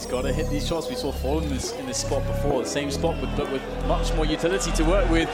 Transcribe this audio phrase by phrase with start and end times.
[0.00, 0.88] He's got to hit these shots.
[0.88, 3.60] We saw Fallen in this, in this spot before, the same spot, but, but with
[3.86, 5.28] much more utility to work with.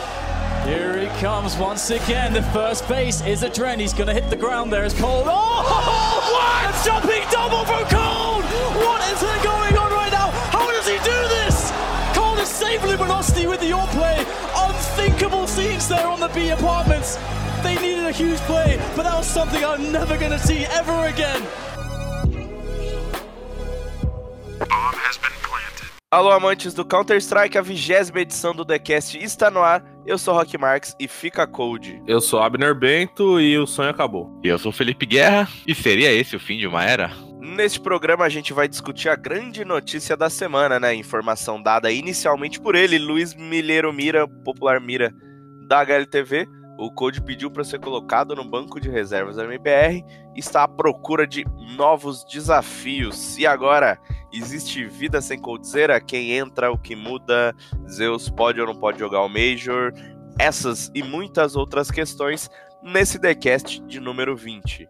[0.64, 2.32] Here he comes once again.
[2.32, 3.80] The first base is a trend.
[3.80, 5.26] He's going to hit the ground there as Cold.
[5.28, 5.30] Oh,
[6.34, 6.74] what?
[6.74, 8.42] A jumping double from Cold!
[8.82, 10.30] What is going on right now?
[10.50, 11.70] How does he do this?
[12.12, 14.18] Cold is saving Luminosity with the all play.
[14.56, 17.18] Unthinkable scenes there on the B apartments.
[17.62, 21.06] They needed a huge play, but that was something I'm never going to see ever
[21.06, 21.46] again.
[26.08, 29.84] Alô, amantes do Counter-Strike, a vigésima edição do TheCast está no ar.
[30.06, 32.00] Eu sou Rock Marks e fica cold.
[32.06, 34.40] Eu sou Abner Bento e o sonho acabou.
[34.44, 37.10] E eu sou Felipe Guerra, e seria esse o fim de uma era?
[37.40, 40.94] Neste programa a gente vai discutir a grande notícia da semana, né?
[40.94, 45.12] Informação dada inicialmente por ele, Luiz Milheiro Mira, popular Mira
[45.66, 46.46] da HLTV.
[46.78, 50.04] O Code pediu para ser colocado no banco de reservas da MBR
[50.34, 51.44] e está à procura de
[51.76, 53.38] novos desafios.
[53.38, 53.98] E agora,
[54.32, 56.00] existe vida sem Coldzera?
[56.00, 57.54] Quem entra, o que muda?
[57.88, 59.90] Zeus pode ou não pode jogar o Major?
[60.38, 62.50] Essas e muitas outras questões
[62.82, 64.86] nesse TheCast de número 20.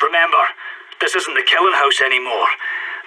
[0.00, 0.48] Remember,
[0.98, 2.50] this isn't the killing house anymore.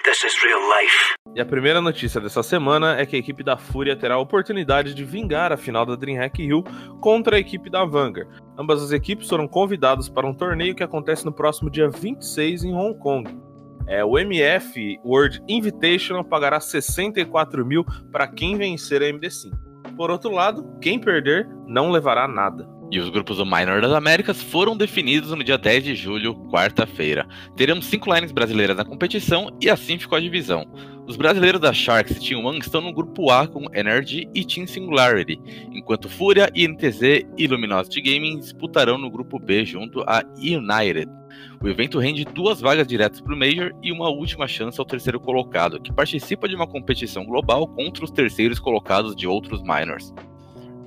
[0.02, 1.14] This is real life.
[1.34, 4.94] E a primeira notícia dessa semana é que a equipe da Fúria terá a oportunidade
[4.94, 6.64] de vingar a final da DreamHack Hill
[7.02, 8.26] contra a equipe da Vanguard.
[8.58, 12.74] Ambas as equipes foram convidadas para um torneio que acontece no próximo dia 26 em
[12.74, 13.30] Hong Kong.
[13.86, 19.52] É, o MF World Invitational pagará 64 mil para quem vencer a MD5.
[19.96, 22.66] Por outro lado, quem perder não levará nada.
[22.92, 27.24] E os grupos do Minor das Américas foram definidos no dia 10 de julho, quarta-feira.
[27.54, 30.66] Teremos cinco lines brasileiras na competição e assim ficou a divisão.
[31.06, 34.66] Os brasileiros da Sharks e Team One estão no grupo A com Energy e Team
[34.66, 35.40] Singularity,
[35.72, 41.08] enquanto Fúria, INTZ e Luminosity Gaming disputarão no grupo B junto a United.
[41.62, 45.20] O evento rende duas vagas diretas para o Major e uma última chance ao terceiro
[45.20, 50.12] colocado, que participa de uma competição global contra os terceiros colocados de outros minors.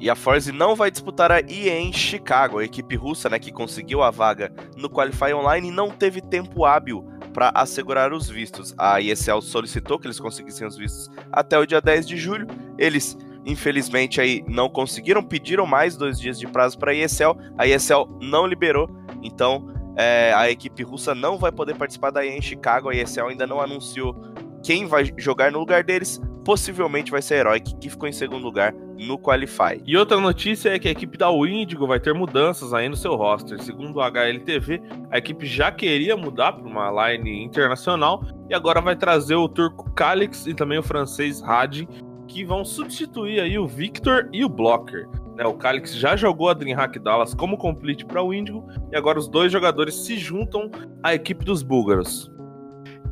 [0.04, 3.54] E a Force não vai disputar a EA em Chicago, a equipe russa, né, que
[3.54, 8.76] conseguiu a vaga no Qualify Online não teve tempo hábil para assegurar os vistos.
[8.77, 12.45] A ESL solicitou que eles conseguissem os vistos até o dia 10 de julho.
[12.77, 17.38] Eles, infelizmente, aí não conseguiram, pediram mais dois dias de prazo para a ESL.
[17.58, 18.89] A ESL não liberou,
[19.23, 22.89] então é, a equipe russa não vai poder participar da EA em Chicago.
[22.89, 24.22] A ESL ainda não anunciou
[24.61, 26.20] quem vai jogar no lugar deles.
[26.43, 29.81] Possivelmente vai ser Heroic, que ficou em segundo lugar no Qualify.
[29.86, 33.15] E outra notícia é que a equipe da Windigo vai ter mudanças aí no seu
[33.15, 33.61] roster.
[33.61, 38.95] Segundo o HLTV, a equipe já queria mudar para uma line internacional e agora vai
[38.95, 41.87] trazer o turco Calix e também o francês Hadi,
[42.27, 45.08] que vão substituir aí o Victor e o Blocker.
[45.36, 49.17] Né, o Calix já jogou a DreamHack Dallas como complete para o Índigo e agora
[49.17, 50.70] os dois jogadores se juntam
[51.02, 52.33] à equipe dos búlgaros.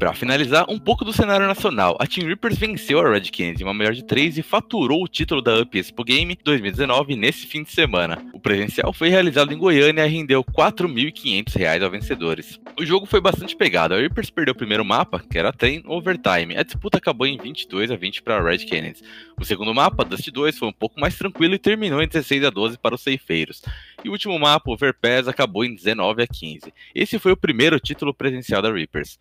[0.02, 1.96] Para finalizar, um pouco do cenário nacional.
[2.00, 5.08] A Team Reapers venceu a Red Canids em uma melhor de 3 e faturou o
[5.08, 8.18] título da Up Expo Game 2019 nesse fim de semana.
[8.34, 12.60] O presencial foi realizado em Goiânia e rendeu R$ 4.500 aos vencedores.
[12.80, 13.94] O jogo foi bastante pegado.
[13.94, 16.58] A Reapers perdeu o primeiro mapa, que era Train Overtime.
[16.58, 19.04] A disputa acabou em 22 a 20 para a Red Canids.
[19.40, 22.50] O segundo mapa, Dust 2, foi um pouco mais tranquilo e terminou em 16 a
[22.50, 23.62] 12 para os ceifeiros.
[24.04, 26.74] E o último mapa, Overpass, acabou em 19 a 15.
[26.96, 29.20] Esse foi o primeiro título presencial da Reapers.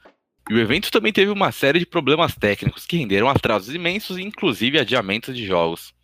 [0.50, 4.22] E o evento também teve uma série de problemas técnicos que renderam atrasos imensos e
[4.22, 5.94] inclusive adiamentos de jogos.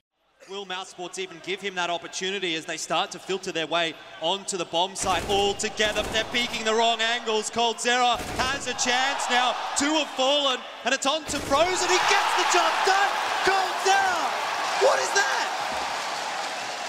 [0.48, 3.92] Will Mousesports even give him that opportunity as they start to filter their way
[4.22, 6.00] onto the bomb site all together?
[6.00, 7.50] But they're peeking the wrong angles.
[7.50, 9.56] Has a chance now.
[9.76, 11.88] Two have fallen, and it's on to Frozen.
[11.88, 13.10] He gets the job done.
[14.78, 15.48] What is that?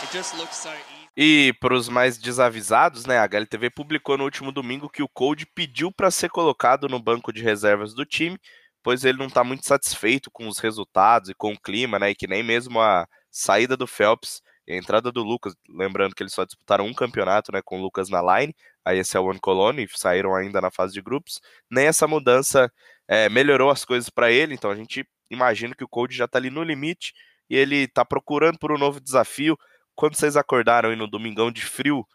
[0.03, 0.97] It just looks so easy.
[1.19, 5.47] E para os mais desavisados, né, a HLTV publicou no último domingo que o Cold
[5.47, 8.38] pediu para ser colocado no banco de reservas do time,
[8.83, 12.16] pois ele não está muito satisfeito com os resultados e com o clima, né, e
[12.16, 16.33] que nem mesmo a saída do Phelps e a entrada do Lucas, lembrando que eles
[16.33, 19.39] só disputaram um campeonato, né, com o Lucas na line, aí esse é o One
[19.39, 22.72] Colony, saíram ainda na fase de grupos, nem essa mudança
[23.07, 26.38] é, melhorou as coisas para ele, então a gente imagina que o Cold já está
[26.38, 27.12] ali no limite
[27.50, 29.57] e ele está procurando por um novo desafio,
[29.97, 32.07] quando vocês acordaram aí no domingão de frio,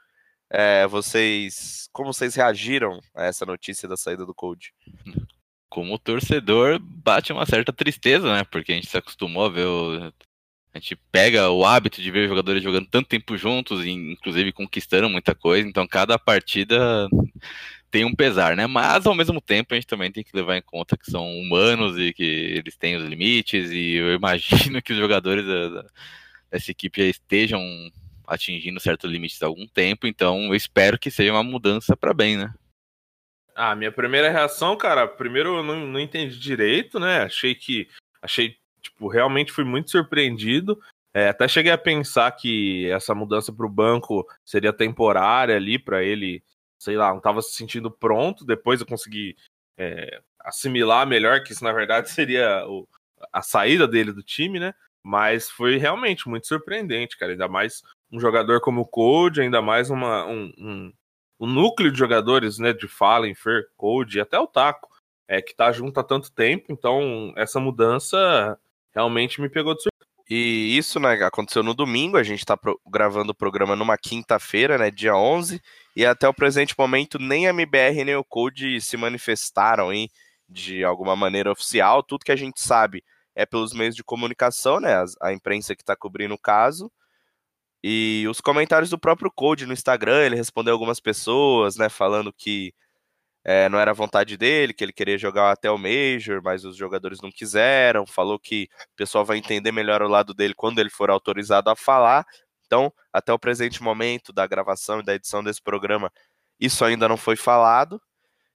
[0.49, 1.89] é, vocês.
[1.93, 4.73] Como vocês reagiram a essa notícia da saída do Cold?
[5.69, 8.45] Como torcedor, bate uma certa tristeza, né?
[8.45, 10.13] Porque a gente se acostumou a ver o.
[10.73, 15.11] A gente pega o hábito de ver jogadores jogando tanto tempo juntos, e inclusive conquistando
[15.11, 17.09] muita coisa, então cada partida
[17.91, 18.67] tem um pesar, né?
[18.67, 21.99] Mas ao mesmo tempo a gente também tem que levar em conta que são humanos
[21.99, 25.45] e que eles têm os limites, e eu imagino que os jogadores
[26.53, 27.61] essa equipe já estejam
[28.27, 32.37] atingindo certos limites há algum tempo, então eu espero que seja uma mudança para bem,
[32.37, 32.55] né?
[33.55, 37.23] Ah, minha primeira reação, cara, primeiro eu não, não entendi direito, né?
[37.23, 37.89] Achei que.
[38.23, 40.81] Achei, tipo, realmente fui muito surpreendido.
[41.15, 46.03] É, até cheguei a pensar que essa mudança para o banco seria temporária ali para
[46.03, 46.43] ele,
[46.79, 48.45] sei lá, não estava se sentindo pronto.
[48.45, 49.37] Depois eu consegui
[49.77, 52.89] é, assimilar melhor que isso na verdade seria o,
[53.31, 54.75] a saída dele do time, né?
[55.03, 57.33] Mas foi realmente muito surpreendente, cara.
[57.33, 60.93] Ainda mais um jogador como o Code, ainda mais uma, um, um,
[61.41, 62.73] um núcleo de jogadores, né?
[62.73, 64.89] De Fallen, Fer, Code e até o Taco,
[65.27, 66.67] é, que tá junto há tanto tempo.
[66.71, 68.59] Então, essa mudança
[68.95, 69.93] realmente me pegou de surpresa.
[70.31, 74.91] E isso, né, aconteceu no domingo, a gente está gravando o programa numa quinta-feira, né,
[74.91, 75.61] dia 11,
[75.95, 80.09] e até o presente momento nem a MBR nem o Code se manifestaram hein,
[80.49, 82.03] de alguma maneira oficial.
[82.03, 85.83] Tudo que a gente sabe é pelos meios de comunicação, né, a, a imprensa que
[85.83, 86.91] está cobrindo o caso.
[87.85, 92.73] E os comentários do próprio Code no Instagram, ele respondeu algumas pessoas, né, falando que
[93.45, 97.21] é, não era vontade dele, que ele queria jogar até o Major, mas os jogadores
[97.21, 98.07] não quiseram.
[98.07, 101.77] Falou que o pessoal vai entender melhor o lado dele quando ele for autorizado a
[101.77, 102.25] falar.
[102.67, 106.11] Então, até o presente momento da gravação e da edição desse programa,
[106.61, 108.01] isso ainda não foi falado.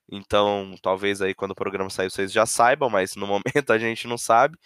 [0.10, 4.08] Então, talvez aí quando o programa sair vocês já saibam, mas no momento a gente
[4.08, 4.58] não sabe.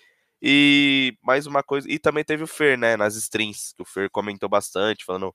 [0.41, 4.09] E mais uma coisa, e também teve o Fer, né, nas strings, que o Fer
[4.09, 5.33] comentou bastante, falando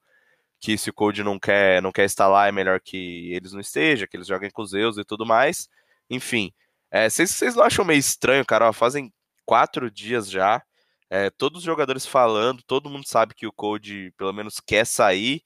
[0.60, 4.08] que se o Code não quer, não quer lá, é melhor que eles não estejam,
[4.08, 5.68] que eles joguem com os Zeus e tudo mais.
[6.10, 6.52] Enfim,
[6.90, 8.68] é, vocês, não acham meio estranho, cara?
[8.68, 9.12] Ó, fazem
[9.44, 10.62] quatro dias já,
[11.10, 15.42] é, todos os jogadores falando, todo mundo sabe que o Code pelo menos quer sair.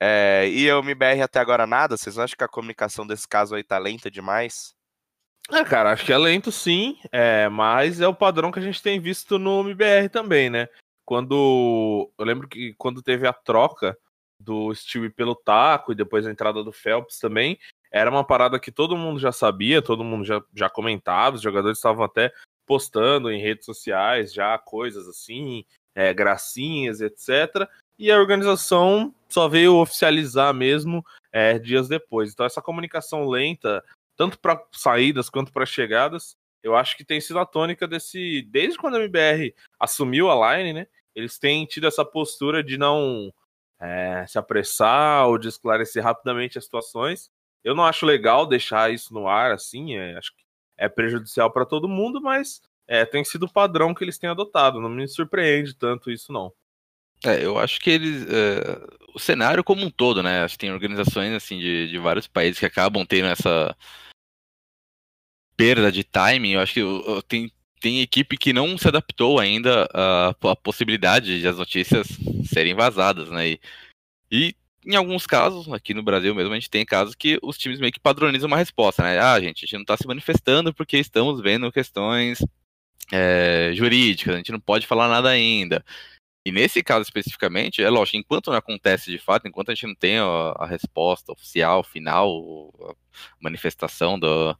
[0.00, 1.96] É, e o MBR até agora nada?
[1.96, 4.74] Vocês não acham que a comunicação desse caso aí tá lenta demais?
[5.50, 8.82] É, cara, acho que é lento sim, é, mas é o padrão que a gente
[8.82, 10.68] tem visto no MBR também, né?
[11.04, 12.10] Quando.
[12.16, 13.98] Eu lembro que quando teve a troca
[14.40, 17.58] do Stewie pelo taco e depois a entrada do Phelps também.
[17.92, 21.78] Era uma parada que todo mundo já sabia, todo mundo já, já comentava, os jogadores
[21.78, 22.32] estavam até
[22.64, 25.64] postando em redes sociais já coisas assim,
[25.94, 27.68] é, gracinhas, etc.
[28.00, 32.32] E a organização só veio oficializar mesmo é, dias depois.
[32.32, 33.84] Então essa comunicação lenta,
[34.16, 38.40] tanto para saídas quanto para chegadas, eu acho que tem sido a tônica desse.
[38.50, 40.86] Desde quando a MBR assumiu a line, né?
[41.14, 43.30] Eles têm tido essa postura de não
[43.78, 47.30] é, se apressar ou de esclarecer rapidamente as situações.
[47.62, 50.42] Eu não acho legal deixar isso no ar assim, é, acho que
[50.78, 54.80] é prejudicial para todo mundo, mas é, tem sido o padrão que eles têm adotado.
[54.80, 56.50] Não me surpreende tanto isso, não.
[57.24, 58.26] É, eu acho que eles.
[58.28, 60.42] É, o cenário como um todo, né?
[60.42, 63.76] Acho que tem organizações assim de, de vários países que acabam tendo essa
[65.56, 66.52] perda de timing.
[66.52, 66.82] Eu acho que
[67.28, 72.06] tem, tem equipe que não se adaptou ainda à, à possibilidade de as notícias
[72.44, 73.48] serem vazadas, né?
[73.50, 73.60] E,
[74.30, 74.54] e,
[74.86, 77.92] em alguns casos, aqui no Brasil mesmo, a gente tem casos que os times meio
[77.92, 79.18] que padronizam uma resposta, né?
[79.18, 82.38] Ah, gente, a gente não está se manifestando porque estamos vendo questões
[83.12, 85.84] é, jurídicas, a gente não pode falar nada ainda.
[86.44, 89.94] E nesse caso especificamente, é lógico, enquanto não acontece de fato, enquanto a gente não
[89.94, 90.24] tem a,
[90.58, 92.94] a resposta oficial, final, a
[93.38, 94.56] manifestação do,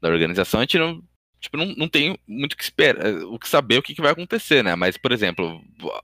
[0.00, 1.02] da organização, a gente não,
[1.40, 4.12] tipo, não, não tem muito que esperar, eh, o que saber o que, que vai
[4.12, 4.76] acontecer, né?
[4.76, 5.60] Mas, por exemplo,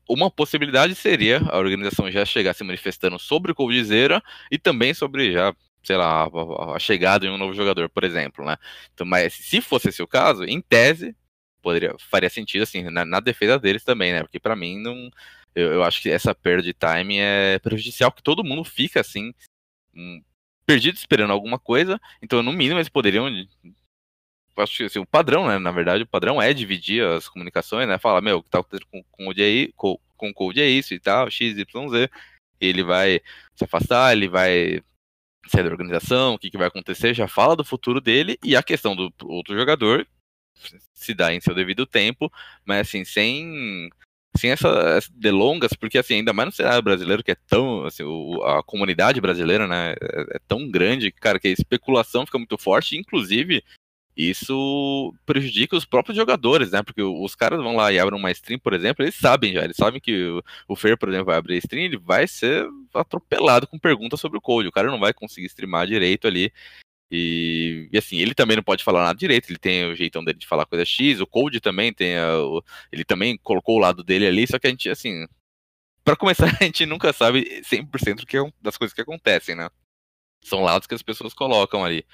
[0.09, 5.33] uma possibilidade seria a organização já chegar se manifestando sobre o Coldzera e também sobre
[5.33, 5.55] já,
[5.85, 6.29] sei lá,
[6.75, 8.57] a chegada de um novo jogador, por exemplo, né?
[8.93, 11.15] Então, mas se fosse esse o caso, em tese,
[11.67, 14.23] poderia, faria sentido, assim, na, na defesa deles também, né?
[14.23, 15.11] Porque para mim, não,
[15.53, 19.35] eu, eu, acho que essa perda de time é prejudicial, que todo mundo fica, assim,
[19.93, 20.23] um,
[20.65, 23.29] perdido esperando alguma coisa, então, no mínimo, eles poderiam
[24.57, 25.59] acho que assim, o padrão, né?
[25.59, 27.99] Na verdade, o padrão é dividir as comunicações, né?
[27.99, 30.69] Falar, meu, o que tá acontecendo com, com o DI, com, com o Code é
[30.69, 32.09] isso e tal, X, Y, Z.
[32.61, 33.21] Ele vai
[33.57, 34.81] se afastar, ele vai
[35.49, 38.63] sair da organização, o que, que vai acontecer, já fala do futuro dele e a
[38.63, 40.07] questão do outro jogador
[40.93, 42.33] se dá em seu devido tempo,
[42.65, 43.91] mas assim, sem
[44.37, 48.43] sem essas delongas, porque assim, ainda mais no cenário brasileiro, que é tão, assim, o,
[48.45, 52.99] a comunidade brasileira, né, é, é, tão grande, cara, que a especulação fica muito forte,
[52.99, 53.65] inclusive
[54.17, 56.83] isso prejudica os próprios jogadores, né?
[56.83, 59.77] Porque os caras vão lá e abrem uma stream, por exemplo, eles sabem já, eles
[59.77, 63.79] sabem que o, o Fer, por exemplo, vai abrir stream, ele vai ser atropelado com
[63.79, 64.69] perguntas sobre o code.
[64.69, 66.51] O cara não vai conseguir streamar direito ali.
[67.11, 70.39] E, e, assim, ele também não pode falar nada direito, ele tem o jeitão dele
[70.39, 74.03] de falar coisa X, o Code também tem, a, o, ele também colocou o lado
[74.03, 75.27] dele ali, só que a gente, assim,
[76.05, 79.69] para começar, a gente nunca sabe 100% que, é das coisas que acontecem, né?
[80.45, 82.05] São lados que as pessoas colocam ali.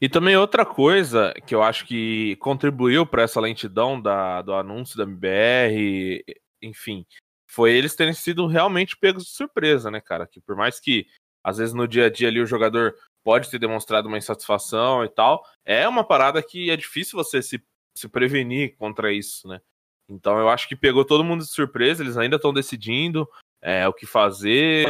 [0.00, 4.96] E também outra coisa que eu acho que contribuiu para essa lentidão da, do anúncio
[4.96, 6.22] da MBR,
[6.62, 7.06] enfim,
[7.46, 10.26] foi eles terem sido realmente pegos de surpresa, né, cara?
[10.26, 11.06] Que por mais que
[11.42, 15.08] às vezes no dia a dia ali o jogador pode ter demonstrado uma insatisfação e
[15.08, 15.44] tal.
[15.64, 17.62] É uma parada que é difícil você se,
[17.96, 19.60] se prevenir contra isso, né?
[20.08, 23.28] Então eu acho que pegou todo mundo de surpresa, eles ainda estão decidindo
[23.62, 24.88] é, o que fazer.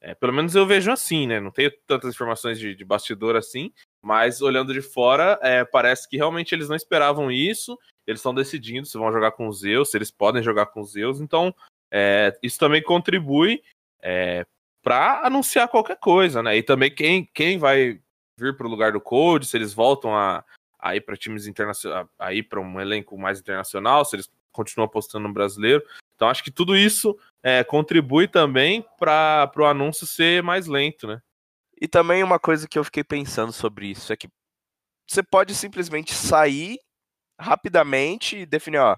[0.00, 1.40] É, pelo menos eu vejo assim, né?
[1.40, 6.16] Não tenho tantas informações de, de bastidor assim, mas olhando de fora, é, parece que
[6.16, 7.78] realmente eles não esperavam isso.
[8.06, 10.92] Eles estão decidindo se vão jogar com os Zeus, se eles podem jogar com os
[10.92, 11.20] Zeus.
[11.20, 11.54] Então,
[11.90, 13.62] é, isso também contribui
[14.02, 14.44] é,
[14.84, 16.58] para anunciar qualquer coisa, né?
[16.58, 17.98] E também quem, quem vai
[18.38, 20.44] vir para o lugar do Code, se eles voltam a,
[20.78, 24.86] a ir para times internacionais, a ir para um elenco mais internacional, se eles continuam
[24.86, 25.82] apostando no brasileiro.
[26.14, 31.20] Então acho que tudo isso é, contribui também para o anúncio ser mais lento, né?
[31.80, 34.28] E também uma coisa que eu fiquei pensando sobre isso é que
[35.08, 36.78] você pode simplesmente sair
[37.38, 38.96] rapidamente e definir, ó,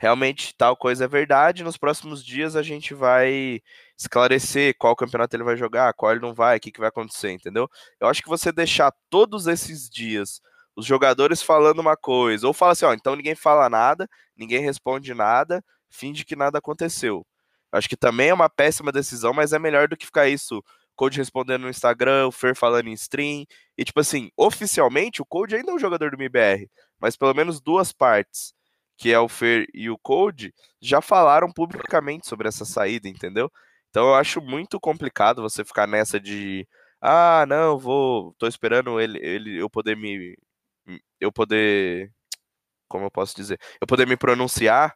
[0.00, 1.62] realmente tal coisa é verdade.
[1.62, 3.60] Nos próximos dias a gente vai
[3.96, 7.30] esclarecer qual campeonato ele vai jogar, qual ele não vai, o que, que vai acontecer,
[7.30, 7.68] entendeu?
[8.00, 10.40] Eu acho que você deixar todos esses dias
[10.74, 15.12] os jogadores falando uma coisa, ou fala assim, ó, então ninguém fala nada, ninguém responde
[15.12, 17.26] nada, finge que nada aconteceu.
[17.70, 20.64] Eu acho que também é uma péssima decisão, mas é melhor do que ficar isso,
[20.96, 23.44] Code respondendo no Instagram, o Fer falando em stream,
[23.76, 27.60] e tipo assim, oficialmente o Code ainda é um jogador do MBR, mas pelo menos
[27.60, 28.54] duas partes
[29.00, 33.50] que é o Fer e o Code, já falaram publicamente sobre essa saída, entendeu?
[33.88, 36.68] Então eu acho muito complicado você ficar nessa de
[37.00, 40.36] ah, não, vou, tô esperando ele, ele eu poder me
[41.20, 42.12] eu poder
[42.88, 44.94] como eu posso dizer, eu poder me pronunciar.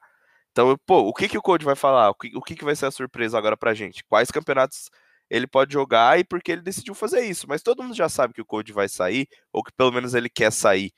[0.52, 2.11] Então, pô, o que que o Code vai falar?
[2.11, 4.04] O que, o que que vai ser a surpresa agora pra gente?
[4.04, 4.90] Quais campeonatos
[5.30, 8.42] ele pode jogar e porque ele decidiu fazer isso, mas todo mundo já sabe que
[8.42, 10.92] o Code vai sair ou que pelo menos ele quer sair.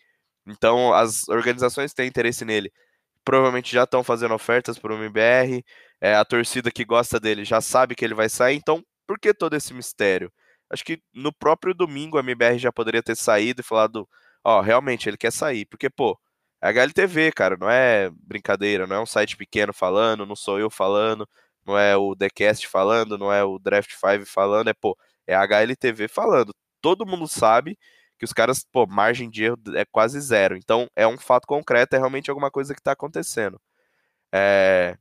[0.47, 2.73] Então, as organizações têm interesse nele
[3.27, 5.65] provavelmente já estão fazendo ofertas para o MBR.
[6.01, 8.57] É, a torcida que gosta dele já sabe que ele vai sair.
[8.57, 10.33] Então, por que todo esse mistério?
[10.71, 14.09] Acho que no próprio domingo a MBR já poderia ter saído e falado:
[14.45, 15.67] Ó, realmente ele quer sair.
[15.67, 16.19] Porque, pô,
[16.63, 20.71] é HLTV, cara, não é brincadeira, não é um site pequeno falando, não sou eu
[20.71, 21.29] falando,
[21.67, 25.43] não é o TheCast falando, não é o Draft 5 falando, é, pô, é a
[25.43, 26.55] HLTV falando.
[26.81, 27.79] Todo mundo sabe
[28.19, 30.57] que os caras, pô, margem de erro é quase zero.
[30.57, 33.61] Então, é um fato concreto, é realmente alguma coisa que está acontecendo.
[34.33, 34.97] É...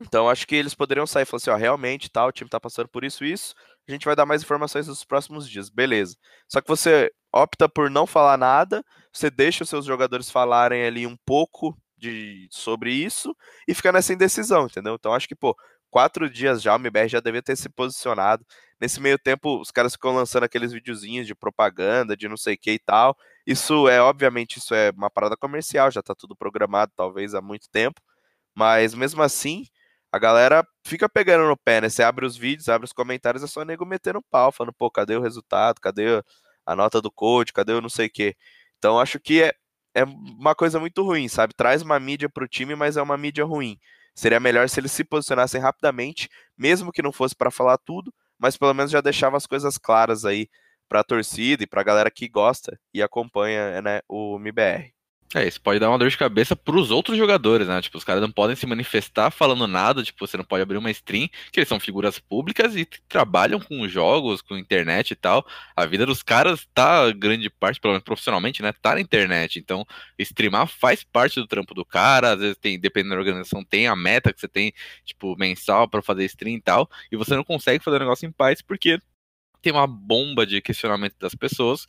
[0.00, 2.58] Então, acho que eles poderiam sair e falar assim, ó, realmente, tá, o time tá
[2.58, 3.54] passando por isso isso,
[3.86, 6.16] a gente vai dar mais informações nos próximos dias, beleza.
[6.48, 11.06] Só que você opta por não falar nada, você deixa os seus jogadores falarem ali
[11.06, 13.36] um pouco de, sobre isso
[13.68, 14.94] e fica nessa indecisão, entendeu?
[14.94, 15.54] Então, acho que, pô,
[15.90, 18.44] quatro dias já, o MBR já devia ter se posicionado.
[18.80, 22.58] Nesse meio tempo, os caras ficam lançando aqueles videozinhos de propaganda, de não sei o
[22.58, 23.16] que e tal.
[23.46, 27.68] Isso é, obviamente, isso é uma parada comercial, já tá tudo programado, talvez, há muito
[27.70, 28.00] tempo.
[28.54, 29.66] Mas mesmo assim,
[30.12, 31.88] a galera fica pegando no pé, né?
[31.88, 35.16] Você abre os vídeos, abre os comentários, é só nego metendo pau, falando, pô, cadê
[35.16, 35.80] o resultado?
[35.80, 36.22] Cadê
[36.66, 37.52] a nota do coach?
[37.52, 38.36] Cadê o não sei o que?
[38.78, 39.52] Então, acho que é,
[39.94, 41.54] é uma coisa muito ruim, sabe?
[41.54, 43.78] Traz uma mídia pro time, mas é uma mídia ruim.
[44.20, 48.54] Seria melhor se eles se posicionassem rapidamente, mesmo que não fosse para falar tudo, mas
[48.54, 50.46] pelo menos já deixava as coisas claras aí
[50.86, 54.92] para a torcida e para a galera que gosta e acompanha né, o MBR.
[55.32, 57.80] É, isso pode dar uma dor de cabeça pros outros jogadores, né?
[57.80, 60.90] Tipo, os caras não podem se manifestar falando nada, tipo, você não pode abrir uma
[60.90, 65.46] stream, que eles são figuras públicas e trabalham com jogos, com internet e tal.
[65.76, 68.72] A vida dos caras tá, grande parte, pelo menos profissionalmente, né?
[68.72, 69.60] Tá na internet.
[69.60, 69.86] Então,
[70.18, 73.94] streamar faz parte do trampo do cara, às vezes tem, dependendo da organização, tem a
[73.94, 74.72] meta que você tem,
[75.04, 78.32] tipo, mensal para fazer stream e tal, e você não consegue fazer o negócio em
[78.32, 78.98] paz porque
[79.62, 81.86] tem uma bomba de questionamento das pessoas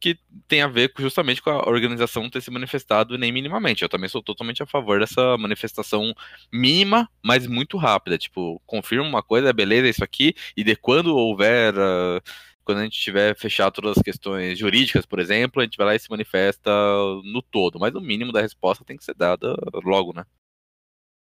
[0.00, 3.82] que tem a ver justamente com a organização ter se manifestado nem minimamente.
[3.82, 6.14] Eu também sou totalmente a favor dessa manifestação
[6.52, 8.18] mínima, mas muito rápida.
[8.18, 11.74] Tipo, confirma uma coisa, beleza, é isso aqui, e de quando houver.
[11.74, 12.20] Uh,
[12.66, 15.94] quando a gente tiver fechado todas as questões jurídicas, por exemplo, a gente vai lá
[15.94, 16.68] e se manifesta
[17.22, 17.78] no todo.
[17.78, 20.24] Mas o mínimo da resposta tem que ser dada logo, né?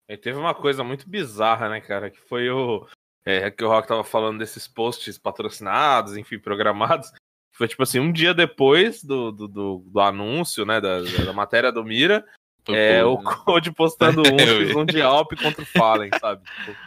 [0.07, 2.11] E teve uma coisa muito bizarra, né, cara?
[2.11, 2.87] Que foi o.
[3.25, 7.11] É, que o Rock tava falando desses posts patrocinados, enfim, programados.
[7.53, 11.71] Foi tipo assim, um dia depois do, do, do, do anúncio, né, da, da matéria
[11.71, 12.25] do Mira,
[12.69, 16.43] é, o Code postando um, um de Alp contra o Fallen, sabe?
[16.43, 16.77] Tipo,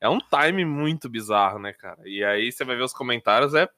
[0.00, 2.00] é um time muito bizarro, né, cara?
[2.04, 3.68] E aí você vai ver os comentários, é,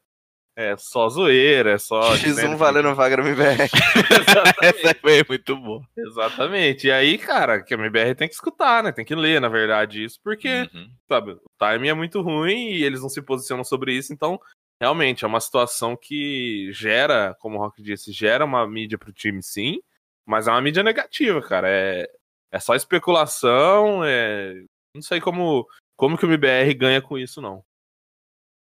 [0.57, 2.15] é só zoeira, é só.
[2.19, 3.63] X1 valendo vaga no MBR.
[4.61, 5.83] Essa foi muito boa.
[5.97, 6.89] Exatamente.
[6.89, 8.93] E aí, cara, que a MBR tem que escutar, né?
[8.93, 10.91] Tem que ler, na verdade, isso, porque, uhum.
[11.09, 14.39] sabe, o time é muito ruim e eles não se posicionam sobre isso, então
[14.81, 19.43] realmente é uma situação que gera, como o Rock disse, gera uma mídia pro time
[19.43, 19.81] sim,
[20.27, 21.69] mas é uma mídia negativa, cara.
[21.69, 22.09] É,
[22.53, 24.55] é só especulação, é...
[24.95, 25.67] não sei como,
[25.97, 27.65] como que o MBR ganha com isso, não.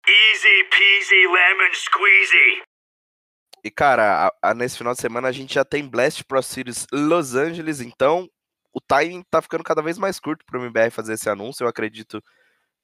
[0.07, 2.63] Easy peasy lemon squeezy.
[3.65, 6.87] E, cara, a- a- nesse final de semana a gente já tem Blast Pro Series
[6.93, 8.29] Los Angeles, então
[8.75, 11.65] o timing tá ficando cada vez mais curto pro MBR fazer esse anúncio.
[11.65, 12.23] Eu acredito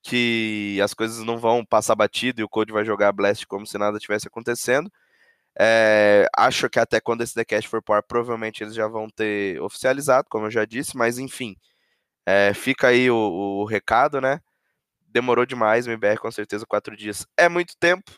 [0.02, 3.78] que as coisas não vão passar batido e o Code vai jogar Blast como se
[3.78, 4.90] nada tivesse acontecendo.
[5.58, 9.60] É, acho que até quando esse TheCast for pro ar, provavelmente eles já vão ter
[9.60, 11.56] oficializado, como eu já disse, mas enfim,
[12.26, 14.40] é, fica aí o, o recado, né?
[15.08, 18.12] Demorou demais, o MBR com certeza quatro dias é muito tempo.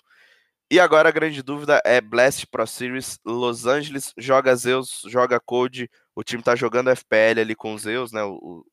[0.70, 5.90] E agora a grande dúvida é Blast Pro Series Los Angeles, joga Zeus, joga Code,
[6.14, 8.22] o time tá jogando FPL ali com Zeus, né?
[8.24, 8.64] O,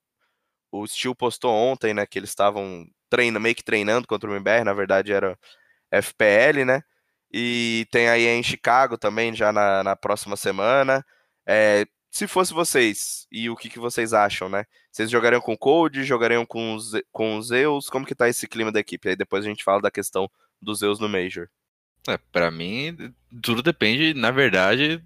[0.71, 4.63] o Steel postou ontem, né, que eles estavam treinando, meio que treinando contra o MBR,
[4.63, 5.37] na verdade era
[5.91, 6.83] FPL, né?
[7.31, 11.05] E tem aí em Chicago também, já na, na próxima semana.
[11.47, 14.65] É, se fosse vocês, e o que, que vocês acham, né?
[14.91, 17.89] Vocês jogariam com Code, jogariam com os, com os Zeus?
[17.89, 19.09] Como que tá esse clima da equipe?
[19.09, 21.47] Aí depois a gente fala da questão dos Zeus no Major.
[22.07, 25.03] É, pra mim, tudo depende, na verdade,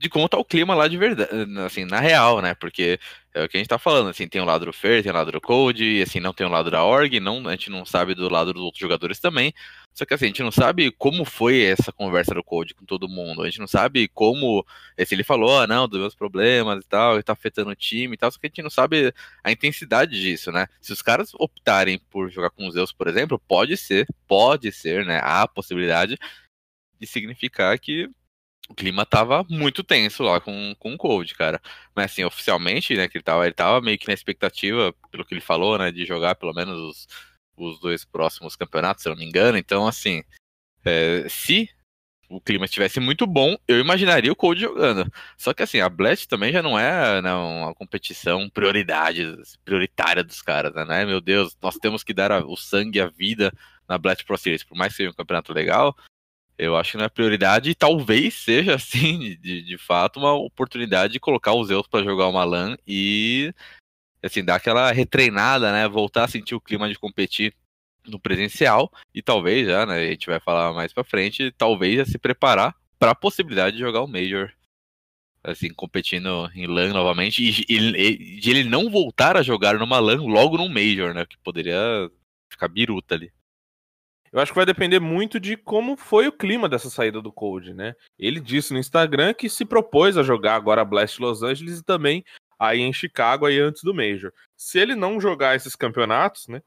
[0.00, 1.30] de como tá o clima lá de verdade,
[1.66, 2.54] assim, na real, né?
[2.54, 2.98] Porque
[3.34, 5.14] é o que a gente tá falando, assim, tem o lado do Fer, tem o
[5.14, 7.84] lado do Code, e assim, não tem o lado da org, não, a gente não
[7.84, 9.52] sabe do lado dos outros jogadores também.
[9.92, 13.10] Só que assim, a gente não sabe como foi essa conversa do Code com todo
[13.10, 13.42] mundo.
[13.42, 14.64] A gente não sabe como.
[15.06, 18.14] Se ele falou, ah, não, dos meus problemas e tal, e tá afetando o time
[18.14, 19.12] e tal, só que a gente não sabe
[19.44, 20.66] a intensidade disso, né?
[20.80, 25.04] Se os caras optarem por jogar com os Zeus, por exemplo, pode ser, pode ser,
[25.04, 25.20] né?
[25.22, 26.16] Há a possibilidade
[26.98, 28.08] de significar que
[28.70, 31.60] o clima tava muito tenso lá com, com o Cold, cara.
[31.94, 35.34] Mas assim, oficialmente, né, que ele tava, ele tava meio que na expectativa, pelo que
[35.34, 37.08] ele falou, né, de jogar pelo menos os,
[37.56, 39.58] os dois próximos campeonatos, se eu não me engano.
[39.58, 40.22] Então, assim,
[40.84, 41.68] é, se
[42.28, 45.12] o clima estivesse muito bom, eu imaginaria o Cold jogando.
[45.36, 50.40] Só que assim, a Blast também já não é né, uma competição prioridade, prioritária dos
[50.40, 51.04] caras, né?
[51.04, 53.52] Meu Deus, nós temos que dar a, o sangue, a vida
[53.88, 55.96] na Blast Pro Series, por mais que seja um campeonato legal,
[56.60, 61.14] eu acho que não é prioridade e talvez seja, assim, de, de fato, uma oportunidade
[61.14, 63.52] de colocar os Zeus para jogar uma LAN e,
[64.22, 65.88] assim, dar aquela retreinada, né?
[65.88, 67.54] Voltar a sentir o clima de competir
[68.06, 70.00] no presencial e talvez já, né?
[70.00, 73.82] A gente vai falar mais pra frente, talvez já se preparar para a possibilidade de
[73.82, 74.52] jogar o Major.
[75.42, 80.22] Assim, competindo em LAN novamente e, e, de ele não voltar a jogar numa LAN
[80.24, 81.24] logo num Major, né?
[81.24, 81.78] Que poderia
[82.50, 83.32] ficar biruta ali.
[84.32, 87.74] Eu acho que vai depender muito de como foi o clima dessa saída do Cold,
[87.74, 87.96] né?
[88.18, 92.24] Ele disse no Instagram que se propôs a jogar agora Blast Los Angeles e também
[92.58, 94.32] aí em Chicago aí antes do Major.
[94.56, 96.62] Se ele não jogar esses campeonatos, né?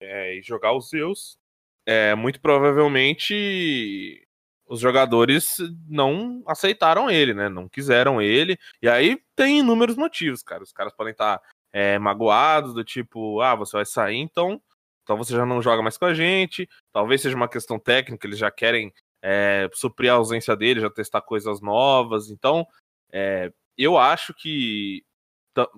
[0.00, 1.38] É, e jogar os Zeus,
[1.86, 4.26] é, muito provavelmente
[4.66, 7.50] os jogadores não aceitaram ele, né?
[7.50, 8.58] Não quiseram ele.
[8.80, 10.62] E aí tem inúmeros motivos, cara.
[10.62, 11.40] Os caras podem estar
[11.72, 14.60] é, magoados, do tipo, ah, você vai sair, então
[15.04, 16.68] então você já não joga mais com a gente.
[16.92, 21.20] Talvez seja uma questão técnica, eles já querem é, suprir a ausência dele, já testar
[21.20, 22.30] coisas novas.
[22.30, 22.66] Então,
[23.12, 25.04] é, eu acho que.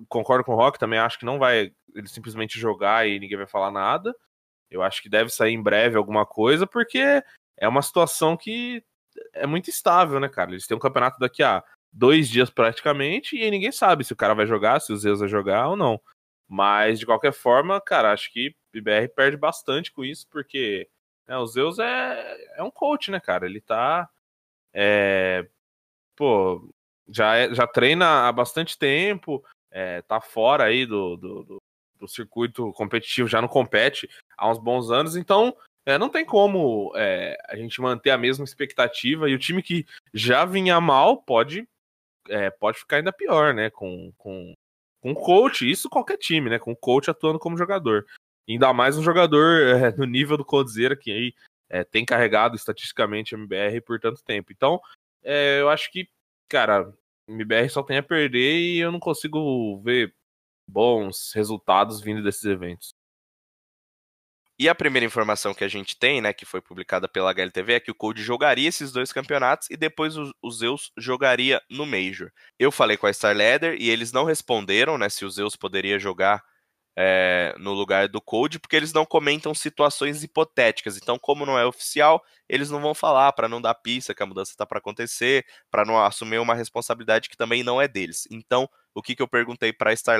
[0.09, 3.45] Concordo com o Rock, também acho que não vai ele simplesmente jogar e ninguém vai
[3.45, 4.15] falar nada.
[4.71, 7.23] Eu acho que deve sair em breve alguma coisa, porque
[7.57, 8.83] é uma situação que
[9.33, 10.51] é muito estável, né, cara?
[10.51, 11.63] Eles têm um campeonato daqui a
[11.93, 15.29] dois dias praticamente e ninguém sabe se o cara vai jogar, se o Zeus vai
[15.29, 16.01] jogar ou não.
[16.47, 20.87] Mas, de qualquer forma, cara, acho que o IBR perde bastante com isso, porque
[21.27, 23.45] né, o Zeus é, é um coach, né, cara?
[23.45, 24.09] Ele tá.
[24.73, 25.45] É,
[26.15, 26.69] pô,
[27.09, 31.57] já, é, já treina há bastante tempo, é, tá fora aí do, do, do,
[31.99, 35.55] do, circuito competitivo, já não compete há uns bons anos, então
[35.85, 39.85] é, não tem como é, a gente manter a mesma expectativa, e o time que
[40.13, 41.67] já vinha mal pode,
[42.29, 43.69] é, pode ficar ainda pior, né?
[43.69, 44.53] Com, com,
[45.01, 46.59] com coach, isso qualquer time, né?
[46.59, 48.05] Com coach atuando como jogador.
[48.49, 51.33] Ainda mais um jogador é, no nível do Coldzera, que aí
[51.69, 54.51] é, tem carregado estatisticamente a MBR por tanto tempo.
[54.51, 54.79] Então,
[55.23, 56.09] é, eu acho que,
[56.49, 56.93] cara,
[57.27, 60.13] MBR só tem a perder e eu não consigo ver
[60.67, 62.93] bons resultados vindo desses eventos.
[64.59, 67.79] E a primeira informação que a gente tem, né, que foi publicada pela HLTV, é
[67.79, 72.31] que o Code jogaria esses dois campeonatos e depois o, o Zeus jogaria no Major.
[72.57, 73.35] Eu falei com a Star
[73.77, 76.43] e eles não responderam, né, se o Zeus poderia jogar
[76.97, 80.97] é, no lugar do Code, porque eles não comentam situações hipotéticas.
[80.97, 84.25] Então, como não é oficial, eles não vão falar para não dar pista que a
[84.25, 88.27] mudança está para acontecer, para não assumir uma responsabilidade que também não é deles.
[88.31, 90.19] Então, o que, que eu perguntei para a Star?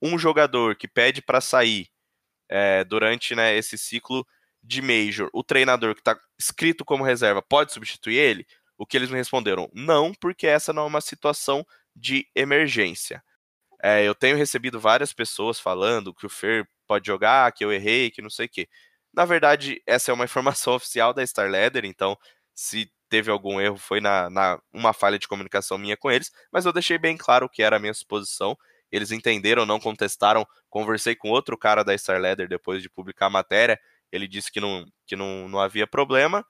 [0.00, 1.88] Um jogador que pede para sair
[2.48, 4.26] é, durante né, esse ciclo
[4.62, 8.46] de Major, o treinador que está escrito como reserva pode substituir ele?
[8.76, 9.68] O que eles me responderam?
[9.74, 13.22] Não, porque essa não é uma situação de emergência.
[13.82, 18.10] É, eu tenho recebido várias pessoas falando que o Fer pode jogar, que eu errei,
[18.10, 18.68] que não sei o quê.
[19.12, 22.16] Na verdade, essa é uma informação oficial da Star Leather, então
[22.54, 26.66] se teve algum erro foi na, na uma falha de comunicação minha com eles, mas
[26.66, 28.56] eu deixei bem claro o que era a minha suposição.
[28.90, 30.46] Eles entenderam, não contestaram.
[30.68, 33.78] Conversei com outro cara da Star Leather depois de publicar a matéria.
[34.10, 36.44] Ele disse que não, que não, não havia problema.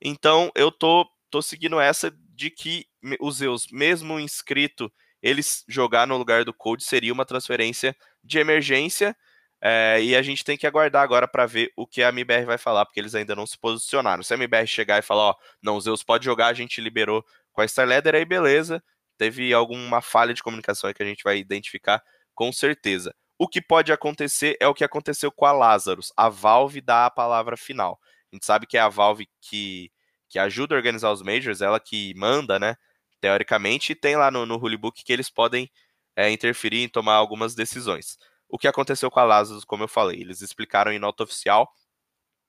[0.00, 2.86] Então eu tô, tô seguindo essa de que
[3.20, 4.90] os Zeus, mesmo inscrito,
[5.22, 9.16] eles jogar no lugar do Code seria uma transferência de emergência.
[9.62, 12.56] É, e a gente tem que aguardar agora para ver o que a MBR vai
[12.56, 14.22] falar, porque eles ainda não se posicionaram.
[14.22, 17.22] Se a MBR chegar e falar, ó, não, o Zeus pode jogar, a gente liberou
[17.52, 18.82] com a Star Leather, aí beleza.
[19.20, 22.02] Teve alguma falha de comunicação que a gente vai identificar
[22.34, 23.14] com certeza.
[23.38, 26.10] O que pode acontecer é o que aconteceu com a Lazarus.
[26.16, 28.00] A Valve dá a palavra final.
[28.32, 29.92] A gente sabe que é a Valve que,
[30.26, 32.76] que ajuda a organizar os Majors, ela que manda, né?
[33.20, 35.70] Teoricamente, e tem lá no, no Book que eles podem
[36.16, 38.16] é, interferir em tomar algumas decisões.
[38.48, 41.70] O que aconteceu com a Lazarus, como eu falei, eles explicaram em nota oficial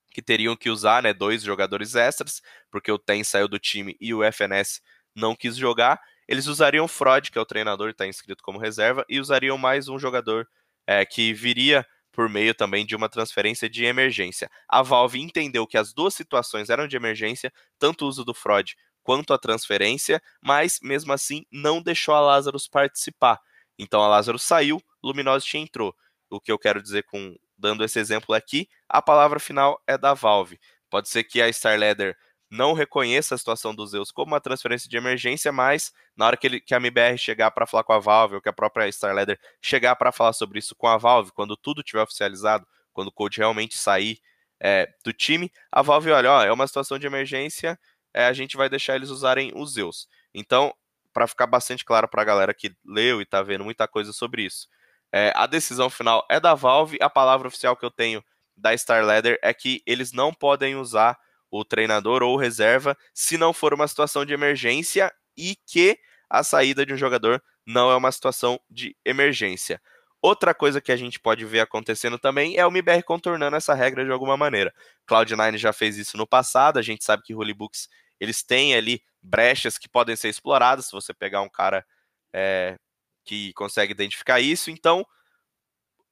[0.09, 4.13] que teriam que usar né, dois jogadores extras, porque o TEM saiu do time e
[4.13, 4.81] o FNS
[5.13, 5.99] não quis jogar.
[6.31, 9.89] Eles usariam Freud, que é o treinador e está inscrito como reserva, e usariam mais
[9.89, 10.47] um jogador
[10.87, 14.49] é, que viria por meio também de uma transferência de emergência.
[14.65, 18.77] A Valve entendeu que as duas situações eram de emergência, tanto o uso do Freud
[19.03, 23.37] quanto a transferência, mas mesmo assim não deixou a Lazarus participar.
[23.77, 25.93] Então a Lazarus saiu, Luminosity entrou.
[26.29, 30.13] O que eu quero dizer com dando esse exemplo aqui, a palavra final é da
[30.13, 30.57] Valve.
[30.89, 32.15] Pode ser que a Star Leather
[32.51, 36.45] não reconheça a situação dos Zeus como uma transferência de emergência, mas na hora que,
[36.45, 39.15] ele, que a MBR chegar para falar com a Valve, ou que a própria Star
[39.61, 43.37] chegar para falar sobre isso com a Valve, quando tudo tiver oficializado, quando o code
[43.37, 44.19] realmente sair
[44.59, 47.79] é, do time, a Valve olha, ó, é uma situação de emergência,
[48.13, 50.09] é, a gente vai deixar eles usarem os Zeus.
[50.33, 50.75] Então,
[51.13, 54.43] para ficar bastante claro para a galera que leu e está vendo muita coisa sobre
[54.43, 54.67] isso.
[55.09, 56.97] É, a decisão final é da Valve.
[57.01, 58.23] A palavra oficial que eu tenho
[58.55, 59.03] da Star
[59.41, 61.17] é que eles não podem usar
[61.51, 66.85] o treinador ou reserva se não for uma situação de emergência e que a saída
[66.85, 69.81] de um jogador não é uma situação de emergência.
[70.21, 74.05] Outra coisa que a gente pode ver acontecendo também é o MBR contornando essa regra
[74.05, 74.73] de alguma maneira.
[75.09, 79.01] Cloud9 já fez isso no passado, a gente sabe que Holy Books eles têm ali
[79.21, 81.85] brechas que podem ser exploradas se você pegar um cara
[82.31, 82.77] é,
[83.25, 84.69] que consegue identificar isso.
[84.69, 85.03] Então,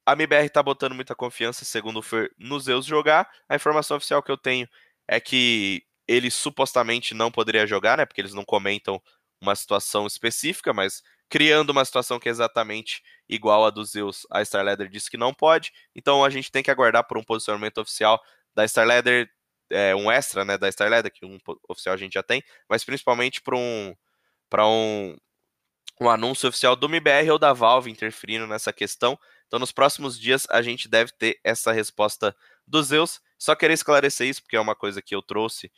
[0.06, 3.30] a MBR está botando muita confiança, segundo o Fer, no Zeus jogar.
[3.48, 4.68] A informação oficial que eu tenho
[5.10, 8.06] é que ele supostamente não poderia jogar, né?
[8.06, 9.02] Porque eles não comentam
[9.42, 14.44] uma situação específica, mas criando uma situação que é exatamente igual a do Zeus, a
[14.46, 15.72] Star Leather disse que não pode.
[15.96, 18.22] Então a gente tem que aguardar por um posicionamento oficial
[18.54, 19.30] da Star Leather
[19.72, 22.84] é, um extra né, da Star Leather, que um oficial a gente já tem, mas
[22.84, 23.96] principalmente para um,
[24.50, 25.16] para um,
[26.00, 29.18] um anúncio oficial do MBR ou da Valve interferindo nessa questão.
[29.48, 32.36] Então, nos próximos dias, a gente deve ter essa resposta
[32.68, 33.20] dos Zeus.
[33.40, 35.72] Só queria esclarecer isso, porque é uma coisa que eu trouxe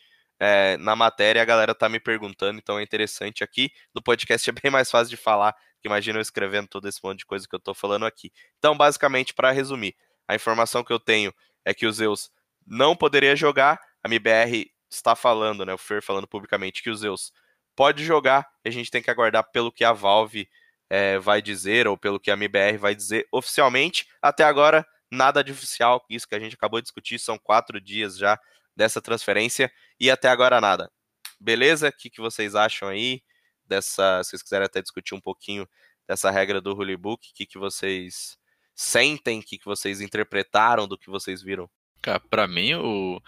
[0.43, 3.71] é, na matéria, a galera tá me perguntando, então é interessante aqui.
[3.93, 7.19] No podcast é bem mais fácil de falar, que imagina eu escrevendo todo esse monte
[7.19, 8.32] de coisa que eu tô falando aqui.
[8.58, 9.95] Então, basicamente, para resumir,
[10.28, 11.32] a informação que eu tenho
[11.63, 12.32] é que os Zeus
[12.65, 13.80] não poderia jogar.
[14.04, 15.76] A MBR está falando, né?
[15.76, 17.32] O Fer falando publicamente que o Zeus
[17.76, 18.50] pode jogar.
[18.65, 20.50] A gente tem que aguardar pelo que a Valve
[20.89, 24.08] é, vai dizer ou pelo que a MBR vai dizer oficialmente.
[24.19, 26.04] Até agora, nada de oficial.
[26.10, 28.39] Isso que a gente acabou de discutir são quatro dias já
[28.76, 30.91] dessa transferência e até agora nada.
[31.39, 31.89] Beleza?
[31.89, 33.21] O que, que vocês acham aí
[33.65, 34.24] dessa?
[34.24, 35.67] Se vocês quiserem até discutir um pouquinho
[36.08, 38.38] dessa regra do Holy Book, o que, que vocês
[38.76, 41.69] sentem, o que, que vocês interpretaram do que vocês viram?
[42.02, 43.21] Cara, pra mim, o,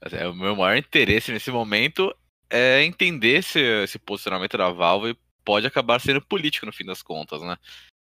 [0.00, 2.14] é, o meu maior interesse nesse momento
[2.48, 7.42] é entender se esse posicionamento da Valve pode acabar sendo político no fim das contas,
[7.42, 7.56] né?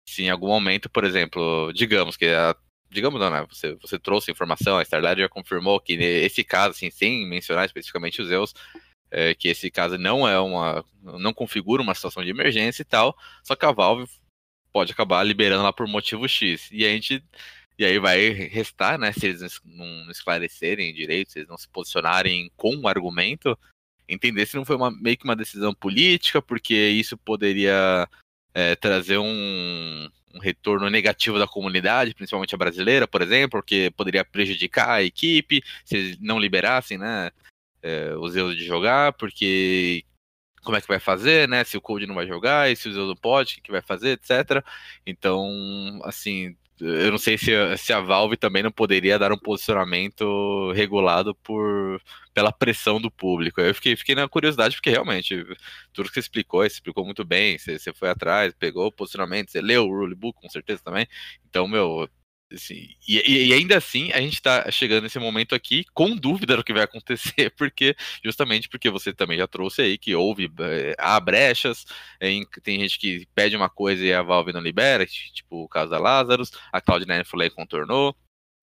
[0.06, 2.54] Se em algum momento, por exemplo, digamos que a,
[2.94, 3.44] digamos não, né?
[3.50, 8.22] Você, você trouxe informação, a Starlight já confirmou que esse caso, assim, sem mencionar especificamente
[8.22, 8.54] os Zeus,
[9.10, 10.84] é, que esse caso não é uma.
[11.02, 14.08] não configura uma situação de emergência e tal, só que a Valve
[14.72, 16.68] pode acabar liberando lá por motivo X.
[16.72, 17.22] E a gente
[17.78, 22.50] e aí vai restar, né, se eles não esclarecerem direito, se eles não se posicionarem
[22.56, 23.58] com o argumento,
[24.08, 28.08] entender se não foi uma, meio que uma decisão política, porque isso poderia
[28.54, 34.24] é, trazer um, um, retorno negativo da comunidade, principalmente a brasileira, por exemplo, porque poderia
[34.24, 37.30] prejudicar a equipe se eles não liberassem, né,
[37.82, 40.04] é, os erros de jogar, porque
[40.64, 41.62] como é que vai fazer, né?
[41.62, 43.82] Se o Code não vai jogar, e se o Zeus não pode, o que vai
[43.82, 44.64] fazer, etc.
[45.06, 50.72] Então, assim, eu não sei se, se a Valve também não poderia dar um posicionamento
[50.72, 52.00] regulado por
[52.34, 53.60] pela pressão do público.
[53.60, 55.44] Eu fiquei, fiquei na curiosidade, porque realmente,
[55.92, 59.52] tudo que você explicou, você explicou muito bem, você, você foi atrás, pegou o posicionamento,
[59.52, 61.06] você leu o rulebook com certeza também.
[61.48, 62.08] Então, meu,
[62.54, 66.64] Assim, e, e, ainda assim, a gente tá chegando nesse momento aqui com dúvida do
[66.64, 71.18] que vai acontecer, porque justamente porque você também já trouxe aí que houve, é, há
[71.20, 71.84] brechas,
[72.20, 75.90] em, tem gente que pede uma coisa e a Valve não libera, tipo o caso
[75.90, 78.16] da Lazarus, a Cloud9 falou contornou.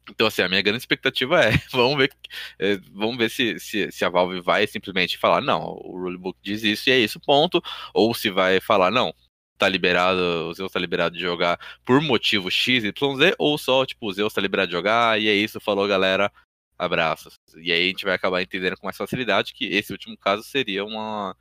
[0.09, 2.11] Então, assim, a minha grande expectativa é, vamos ver,
[2.59, 6.63] é, vamos ver se, se, se, a Valve vai simplesmente falar, não, o rulebook diz
[6.63, 7.61] isso e é isso, ponto,
[7.93, 9.13] ou se vai falar, não,
[9.61, 14.07] tá liberado, o Zeus tá liberado de jogar por motivo X, Y, ou só, tipo,
[14.07, 16.31] o Zeus tá liberado de jogar, e é isso, falou galera,
[16.77, 17.35] abraços.
[17.55, 20.83] E aí a gente vai acabar entendendo com mais facilidade que esse último caso seria
[20.83, 21.37] uma,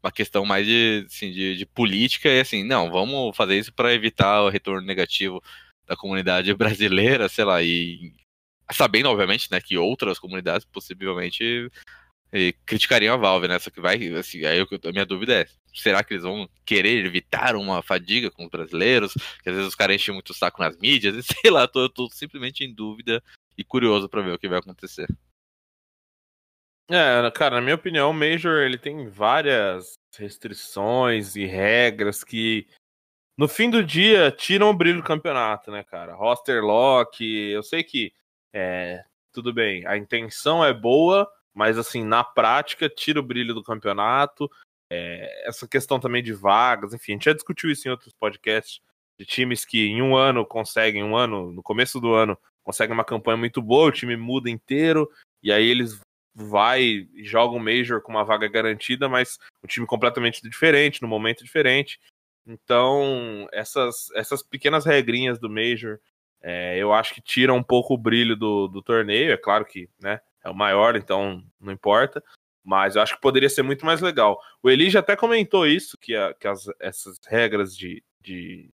[0.00, 3.92] uma questão mais de, assim, de, de política, e assim, não, vamos fazer isso para
[3.92, 5.42] evitar o retorno negativo
[5.84, 8.12] da comunidade brasileira, sei lá, e
[8.72, 11.68] sabendo, obviamente, né, que outras comunidades possivelmente
[12.66, 13.58] criticariam a Valve, né?
[13.58, 17.54] Só que vai, assim, aí a minha dúvida é, será que eles vão querer evitar
[17.54, 19.12] uma fadiga com os brasileiros?
[19.42, 21.88] Que às vezes os caras enchem muito o saco nas mídias, e sei lá, tô,
[21.88, 23.22] tô simplesmente em dúvida
[23.56, 25.06] e curioso para ver o que vai acontecer.
[26.90, 32.66] É, cara, na minha opinião, o Major ele tem várias restrições e regras que
[33.38, 36.14] no fim do dia tiram o brilho do campeonato, né, cara?
[36.14, 38.12] Roster lock, eu sei que
[38.52, 43.62] é, tudo bem, a intenção é boa, mas assim, na prática, tira o brilho do
[43.62, 44.50] campeonato.
[44.90, 48.80] É, essa questão também de vagas, enfim, a gente já discutiu isso em outros podcasts,
[49.18, 53.04] de times que em um ano conseguem, um ano, no começo do ano, conseguem uma
[53.04, 55.10] campanha muito boa, o time muda inteiro,
[55.42, 56.00] e aí eles
[56.34, 61.06] vai e joga um Major com uma vaga garantida, mas um time completamente diferente, no
[61.06, 62.00] momento diferente.
[62.46, 65.98] Então, essas, essas pequenas regrinhas do Major,
[66.42, 69.32] é, eu acho que tiram um pouco o brilho do, do torneio.
[69.32, 72.22] É claro que né, é o maior, então não importa.
[72.62, 74.40] Mas eu acho que poderia ser muito mais legal.
[74.62, 78.70] O Eli já até comentou isso, que, a, que as, essas regras de, de,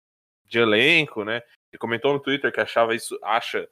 [0.47, 1.43] de elenco, né?
[1.73, 3.69] Ele comentou no Twitter que achava isso, acha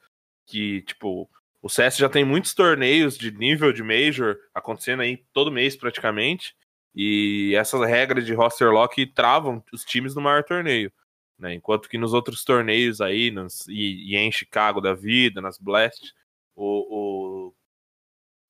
[0.47, 1.29] que, tipo,
[1.63, 6.57] o CS já tem muitos torneios de nível de Major acontecendo aí todo mês praticamente.
[6.95, 10.93] E essas regras de roster lock travam os times no maior torneio.
[11.39, 11.55] Né?
[11.55, 16.13] Enquanto que nos outros torneios aí, nas, e, e em Chicago da vida, nas Blast,
[16.57, 17.55] o, o,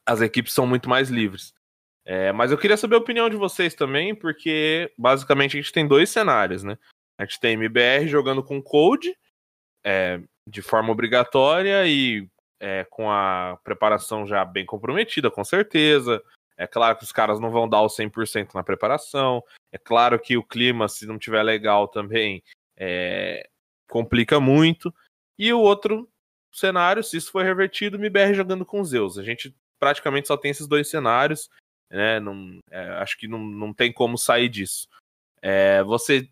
[0.09, 1.55] as equipes são muito mais livres.
[2.03, 5.87] É, mas eu queria saber a opinião de vocês também, porque basicamente a gente tem
[5.87, 6.79] dois cenários, né?
[7.19, 9.15] A gente tem MBR jogando com Code
[9.85, 10.19] é,
[10.49, 12.27] de forma obrigatória e
[12.59, 16.23] é, com a preparação já bem comprometida, com certeza.
[16.57, 19.45] É claro que os caras não vão dar o 100% na preparação.
[19.71, 22.43] É claro que o clima, se não tiver legal também,
[22.79, 23.47] é,
[23.87, 24.95] complica muito.
[25.39, 26.09] E o outro
[26.51, 29.19] cenário, se isso for revertido, MBR jogando com Zeus.
[29.19, 31.49] A gente praticamente só tem esses dois cenários
[31.91, 32.21] né?
[32.21, 34.89] Não, é, acho que não, não tem como sair disso.
[35.41, 36.29] É, você,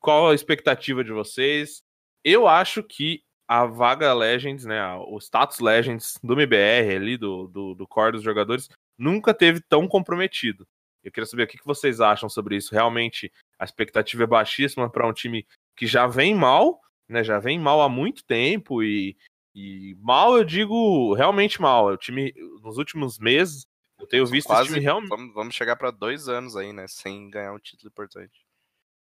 [0.00, 1.82] qual a expectativa de vocês?
[2.24, 7.74] Eu acho que a vaga Legends, né, o status Legends do MBR ali, do, do,
[7.74, 10.66] do core dos jogadores, nunca teve tão comprometido.
[11.02, 12.74] Eu queria saber o que vocês acham sobre isso.
[12.74, 17.24] Realmente a expectativa é baixíssima para um time que já vem mal, né?
[17.24, 19.16] Já vem mal há muito tempo e,
[19.60, 21.86] e mal eu digo realmente mal.
[21.86, 23.66] O time nos últimos meses
[23.98, 25.10] eu tenho visto quase, esse time realmente.
[25.10, 26.86] Vamos, vamos chegar para dois anos aí, né?
[26.88, 28.44] Sem ganhar um título importante.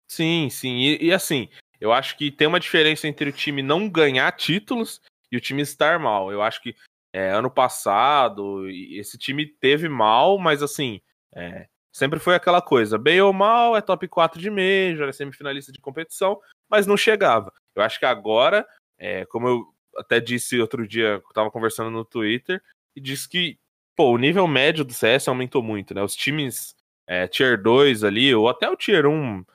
[0.08, 0.78] Sim, sim.
[0.78, 1.50] E, e, assim,
[1.82, 5.64] eu acho que tem uma diferença entre o time não ganhar títulos e o time
[5.64, 6.32] estar mal.
[6.32, 6.76] Eu acho que
[7.12, 11.02] é, ano passado esse time teve mal, mas assim,
[11.34, 15.72] é, sempre foi aquela coisa: bem ou mal, é top 4 de Major, é semifinalista
[15.72, 17.52] de competição, mas não chegava.
[17.76, 18.68] Eu acho que agora,
[19.00, 22.62] é, como eu até disse outro dia, eu tava conversando no Twitter,
[22.96, 23.58] e disse que
[23.96, 26.04] pô, o nível médio do CS aumentou muito, né?
[26.04, 26.76] Os times
[27.08, 29.46] é, Tier 2 ali, ou até o Tier 1,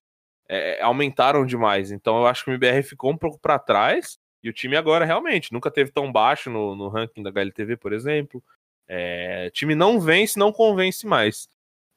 [0.48, 1.90] é, aumentaram demais.
[1.92, 4.18] Então eu acho que o MBR ficou um pouco para trás.
[4.42, 7.92] E o time agora realmente nunca teve tão baixo no, no ranking da HLTV, por
[7.92, 8.42] exemplo.
[8.88, 11.46] É, time não vence, não convence mais.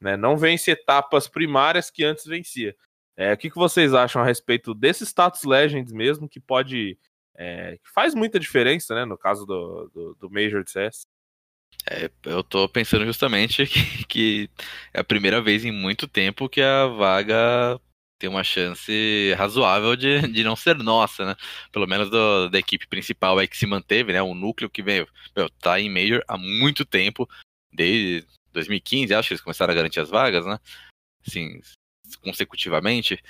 [0.00, 0.16] Né?
[0.16, 2.76] Não vence etapas primárias que antes vencia.
[3.16, 6.98] É, o que, que vocês acham a respeito desse status Legends mesmo, que pode.
[7.36, 9.04] É, que faz muita diferença, né?
[9.04, 11.02] No caso do, do, do Major de CS.
[11.90, 14.50] É, eu tô pensando justamente que, que,
[14.92, 17.80] é a primeira vez em muito tempo que a vaga
[18.18, 21.36] tem uma chance razoável de, de não ser nossa, né?
[21.72, 24.22] Pelo menos do, da equipe principal aí que se manteve, né?
[24.22, 27.28] O núcleo que veio, meu, tá em Major há muito tempo,
[27.72, 30.58] desde 2015, acho que eles começaram a garantir as vagas, né?
[31.26, 31.60] Assim,
[32.22, 33.22] consecutivamente.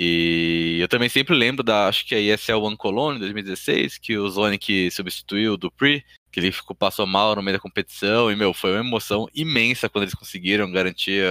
[0.00, 4.28] E eu também sempre lembro da, acho que a ESL One Colony 2016, que o
[4.30, 8.54] Zonic substituiu o Dupri, que ele ficou, passou mal no meio da competição, e, meu,
[8.54, 11.24] foi uma emoção imensa quando eles conseguiram garantir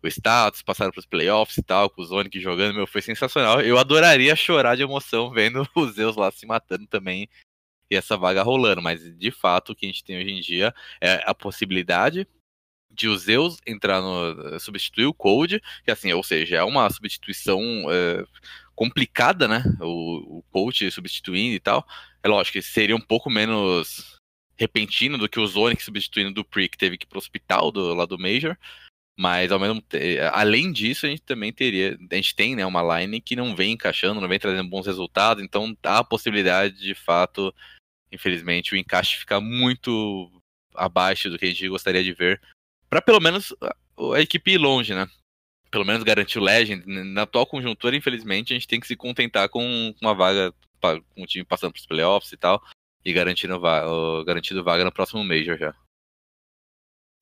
[0.00, 3.60] o status, passaram para os playoffs e tal, com o Zonic jogando, meu, foi sensacional.
[3.60, 7.28] Eu adoraria chorar de emoção vendo os Zeus lá se matando também
[7.90, 10.72] e essa vaga rolando, mas de fato o que a gente tem hoje em dia
[11.00, 12.26] é a possibilidade
[12.96, 14.58] de o Zeus entrar no.
[14.58, 18.24] substituir o Code, que assim, ou seja, é uma substituição é,
[18.74, 19.62] complicada, né?
[19.80, 21.86] O, o substituindo e tal.
[22.22, 24.16] É lógico que seria um pouco menos
[24.58, 27.94] repentino do que o Zonic substituindo do Pri, que teve que ir pro hospital do
[27.94, 28.56] lado do Major.
[29.18, 29.82] Mas ao mesmo
[30.32, 33.72] além disso, a gente também teria, a gente tem, né, uma line que não vem
[33.72, 37.54] encaixando, não vem trazendo bons resultados, então há a possibilidade de fato,
[38.12, 40.30] infelizmente, o encaixe ficar muito
[40.74, 42.40] abaixo do que a gente gostaria de ver,
[42.88, 43.54] para pelo menos
[44.14, 45.06] a, equipe ir longe, né?
[45.70, 46.84] Pelo menos garantir o Legend.
[46.86, 51.26] Na atual conjuntura, infelizmente, a gente tem que se contentar com uma vaga, com o
[51.26, 52.62] time passando para os playoffs e tal,
[53.04, 53.60] e garantindo,
[54.24, 55.74] garantindo vaga no próximo Major já.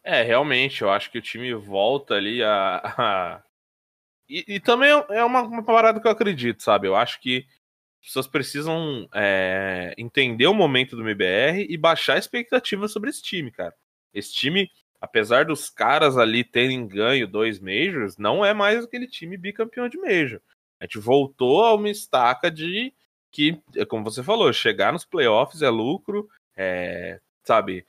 [0.05, 2.81] É, realmente, eu acho que o time volta ali a.
[2.85, 3.43] a...
[4.29, 6.87] E, e, também é uma, uma parada que eu acredito, sabe?
[6.87, 7.47] Eu acho que
[8.01, 13.23] as pessoas precisam é, entender o momento do MBR e baixar a expectativa sobre esse
[13.23, 13.75] time, cara.
[14.13, 14.71] Esse time,
[15.05, 19.99] apesar dos caras ali terem ganho dois Majors, não é mais aquele time bicampeão de
[19.99, 20.41] Major.
[20.81, 22.91] A gente voltou a uma estaca de
[23.31, 27.85] que, como você falou, chegar nos playoffs é lucro, é, sabe?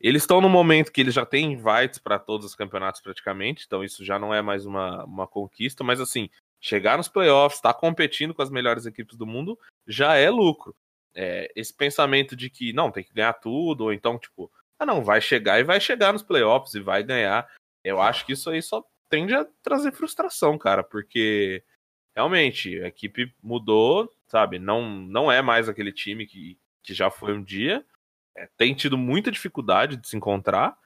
[0.00, 3.82] Eles estão no momento que eles já têm invites para todos os campeonatos praticamente, então
[3.82, 6.30] isso já não é mais uma, uma conquista, mas assim,
[6.60, 10.74] chegar nos playoffs, estar tá competindo com as melhores equipes do mundo, já é lucro.
[11.12, 15.04] É, esse pensamento de que não, tem que ganhar tudo, ou então, tipo, ah, não,
[15.04, 17.46] vai chegar e vai chegar nos playoffs e vai ganhar.
[17.84, 21.62] Eu acho que isso aí só tende a trazer frustração, cara, porque
[22.16, 24.58] realmente a equipe mudou, sabe?
[24.58, 27.84] Não, não é mais aquele time que, que já foi um dia.
[28.34, 30.78] É, tem tido muita dificuldade de se encontrar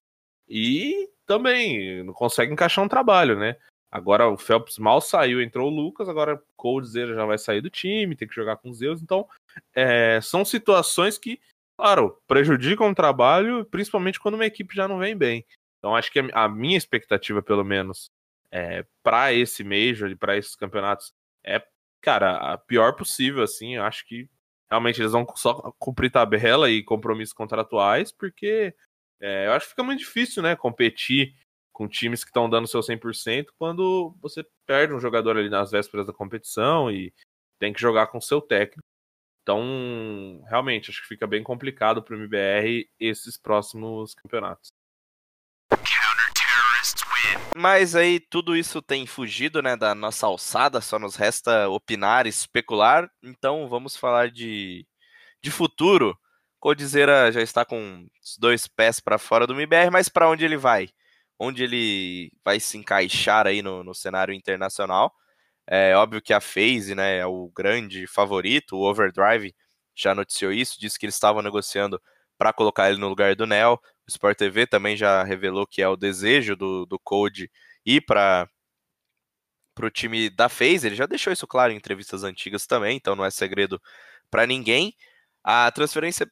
[0.48, 3.56] e também não consegue encaixar um trabalho, né?
[3.92, 8.16] Agora o Phelps mal saiu, entrou o Lucas, agora Coldzera já vai sair do time,
[8.16, 9.00] tem que jogar com os Zeus.
[9.00, 9.24] Então,
[9.72, 11.40] é, são situações que,
[11.76, 15.44] claro, prejudicam o trabalho, principalmente quando uma equipe já não vem bem.
[15.78, 18.10] Então, acho que a minha expectativa, pelo menos,
[18.50, 21.12] é, para esse Major e para esses campeonatos
[21.44, 21.62] é,
[22.00, 23.76] cara, a pior possível, assim.
[23.76, 24.28] Eu acho que
[24.70, 28.74] realmente eles vão só cumprir tabela e compromissos contratuais, porque
[29.20, 31.34] é, eu acho que fica muito difícil, né, competir
[31.72, 36.06] com times que estão dando seu 100% quando você perde um jogador ali nas vésperas
[36.06, 37.12] da competição e
[37.58, 38.83] tem que jogar com seu técnico.
[39.44, 44.72] Então, realmente, acho que fica bem complicado para o MBR esses próximos campeonatos.
[47.54, 53.10] Mas aí tudo isso tem fugido, né, da nossa alçada, só nos resta opinar, especular.
[53.22, 54.86] Então vamos falar de,
[55.42, 56.18] de futuro.
[56.58, 60.56] Codizera já está com os dois pés para fora do MBR, mas para onde ele
[60.56, 60.88] vai?
[61.38, 65.14] Onde ele vai se encaixar aí no, no cenário internacional?
[65.66, 68.76] É óbvio que a FaZe, né, é o grande favorito.
[68.76, 69.54] O Overdrive
[69.94, 72.00] já noticiou isso, disse que eles estavam negociando
[72.36, 73.80] para colocar ele no lugar do Nel.
[74.06, 77.50] O Sport TV também já revelou que é o desejo do, do Code
[77.86, 78.48] ir para
[79.80, 80.86] o time da FaZe.
[80.86, 83.80] Ele já deixou isso claro em entrevistas antigas também, então não é segredo
[84.30, 84.94] para ninguém.
[85.42, 86.30] A transferência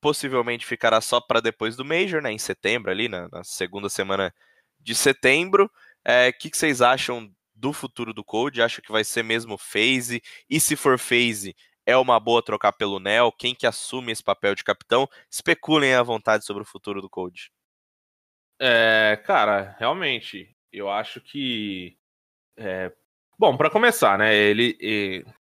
[0.00, 4.34] possivelmente ficará só para depois do Major, né, em setembro, ali na, na segunda semana
[4.80, 5.66] de setembro.
[5.66, 5.70] O
[6.04, 8.62] é, que, que vocês acham do futuro do Code?
[8.62, 10.22] Acha que vai ser mesmo phase?
[10.48, 13.32] E se for phase, é uma boa trocar pelo Nel?
[13.32, 15.08] Quem que assume esse papel de capitão?
[15.30, 17.50] Especulem à vontade sobre o futuro do Cold.
[18.58, 21.96] É, cara, realmente, eu acho que.
[22.56, 22.92] É...
[23.38, 24.34] Bom, para começar, né?
[24.34, 24.76] Ele,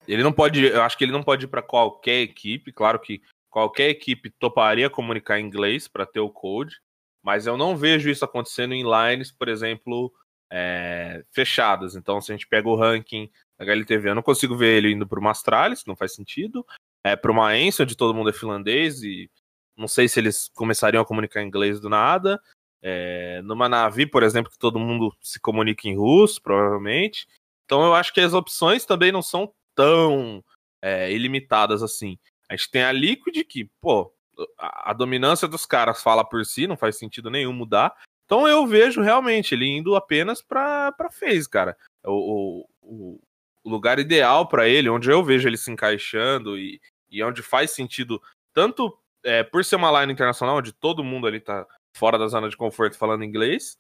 [0.07, 0.65] ele não pode.
[0.65, 2.73] Eu acho que ele não pode ir para qualquer equipe.
[2.73, 6.77] Claro que qualquer equipe toparia comunicar em inglês para ter o code,
[7.23, 10.13] mas eu não vejo isso acontecendo em lines, por exemplo,
[10.51, 11.95] é, fechadas.
[11.95, 14.11] Então, se a gente pega o ranking HLTV.
[14.11, 16.65] Eu não consigo ver ele indo para uma Astralis, não faz sentido.
[17.05, 19.31] É para uma Ence, onde todo mundo é finlandês e
[19.77, 22.41] não sei se eles começariam a comunicar em inglês do nada.
[22.83, 27.27] É, numa Navi, por exemplo, que todo mundo se comunica em russo, provavelmente.
[27.65, 30.45] Então eu acho que as opções também não são tão
[30.83, 32.19] é, ilimitadas assim.
[32.49, 34.13] A gente tem a Liquid, que, pô,
[34.59, 37.95] a, a dominância dos caras fala por si, não faz sentido nenhum mudar.
[38.27, 41.77] Então eu vejo realmente ele indo apenas para FaZe, cara.
[42.05, 43.21] O, o,
[43.65, 47.71] o lugar ideal para ele, onde eu vejo ele se encaixando e, e onde faz
[47.71, 48.21] sentido,
[48.53, 51.67] tanto é, por ser uma line internacional, onde todo mundo ali tá
[51.97, 53.79] fora da zona de conforto falando inglês,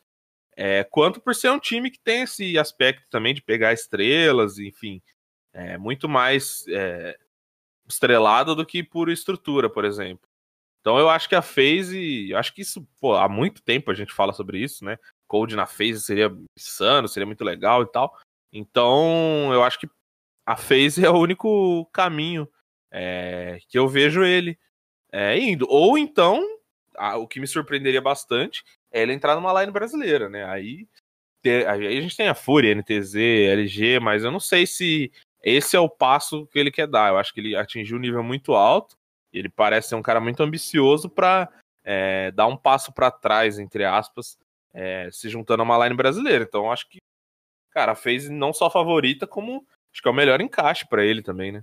[0.57, 5.03] é, quanto por ser um time que tem esse aspecto também de pegar estrelas, enfim,
[5.53, 7.16] é muito mais é,
[7.88, 10.26] estrelado do que por estrutura, por exemplo.
[10.87, 13.95] Então eu acho que a FaZe, eu acho que isso, pô, há muito tempo a
[13.95, 14.97] gente fala sobre isso, né?
[15.26, 18.16] Cold na FaZe seria insano, seria muito legal e tal.
[18.53, 19.89] Então, eu acho que
[20.47, 22.49] a FaZe é o único caminho
[22.89, 24.57] é, que eu vejo ele
[25.11, 25.66] é, indo.
[25.68, 26.41] Ou então,
[26.97, 28.62] a, o que me surpreenderia bastante
[28.93, 30.45] é ele entrar numa line brasileira, né?
[30.45, 30.87] Aí,
[31.43, 35.11] ter, aí a gente tem a Fúria, NTZ, LG, mas eu não sei se
[35.43, 37.09] esse é o passo que ele quer dar.
[37.09, 38.97] Eu acho que ele atingiu um nível muito alto.
[39.39, 41.49] Ele parece ser um cara muito ambicioso para
[41.84, 44.39] é, dar um passo para trás, entre aspas,
[44.72, 46.45] é, se juntando a uma line brasileira.
[46.45, 46.99] Então, acho que,
[47.70, 51.53] cara, fez não só favorita, como acho que é o melhor encaixe para ele também,
[51.53, 51.62] né?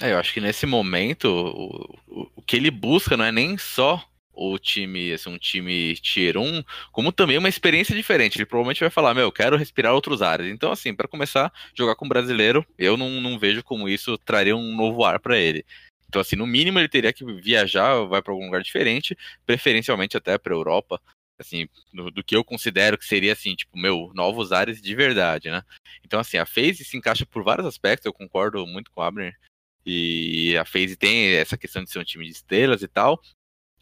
[0.00, 3.58] É, eu acho que nesse momento, o, o, o, que ele busca não é nem
[3.58, 8.38] só o time, assim, um time tier 1, como também uma experiência diferente.
[8.38, 10.46] Ele provavelmente vai falar, meu, eu quero respirar outros ares.
[10.46, 14.76] Então, assim, para começar, jogar com brasileiro, eu não, não vejo como isso traria um
[14.76, 15.64] novo ar para ele.
[16.08, 20.38] Então, assim, no mínimo ele teria que viajar, vai para algum lugar diferente, preferencialmente até
[20.38, 21.00] para Europa,
[21.38, 25.50] assim, do, do, que eu considero que seria, assim, tipo, meu, novos ares de verdade,
[25.50, 25.62] né?
[26.04, 29.38] Então, assim, a FaZe se encaixa por vários aspectos, eu concordo muito com o Abner,
[29.84, 33.22] e a FaZe tem essa questão de ser um time de estrelas e tal.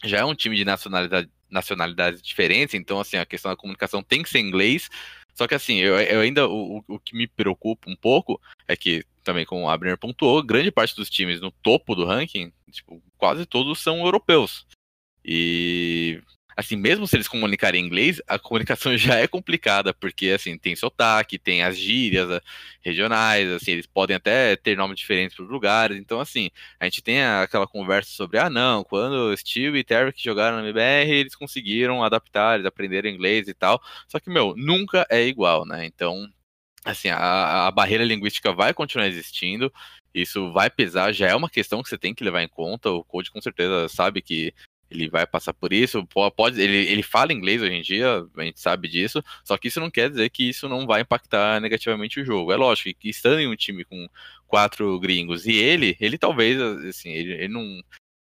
[0.05, 4.23] Já é um time de nacionalidade, nacionalidades diferentes, então, assim, a questão da comunicação tem
[4.23, 4.89] que ser inglês.
[5.37, 9.05] Só que, assim, eu, eu ainda, o, o que me preocupa um pouco é que,
[9.23, 13.45] também como o Abner pontuou, grande parte dos times no topo do ranking, tipo, quase
[13.45, 14.67] todos são europeus.
[15.23, 16.23] E
[16.57, 20.75] assim, mesmo se eles comunicarem em inglês, a comunicação já é complicada, porque, assim, tem
[20.75, 22.41] sotaque, tem as gírias eh,
[22.81, 26.51] regionais, assim, eles podem até ter nomes diferentes para os lugares, então, assim,
[26.81, 31.11] a gente tem aquela conversa sobre, ah, não, quando Steve e Tarek jogaram na MBR,
[31.11, 35.85] eles conseguiram adaptar, eles aprenderam inglês e tal, só que, meu, nunca é igual, né,
[35.85, 36.27] então,
[36.85, 39.71] assim, a, a barreira linguística vai continuar existindo,
[40.15, 42.91] isso vai pesar, já é uma questão que você tem que levar em conta.
[42.91, 44.55] O Code com certeza sabe que
[44.91, 46.07] ele vai passar por isso.
[46.37, 49.81] Pode, ele, ele fala inglês hoje em dia, a gente sabe disso, só que isso
[49.81, 52.53] não quer dizer que isso não vai impactar negativamente o jogo.
[52.53, 54.09] É lógico que estando em um time com
[54.47, 57.81] quatro gringos e ele, ele talvez, assim, ele, ele não.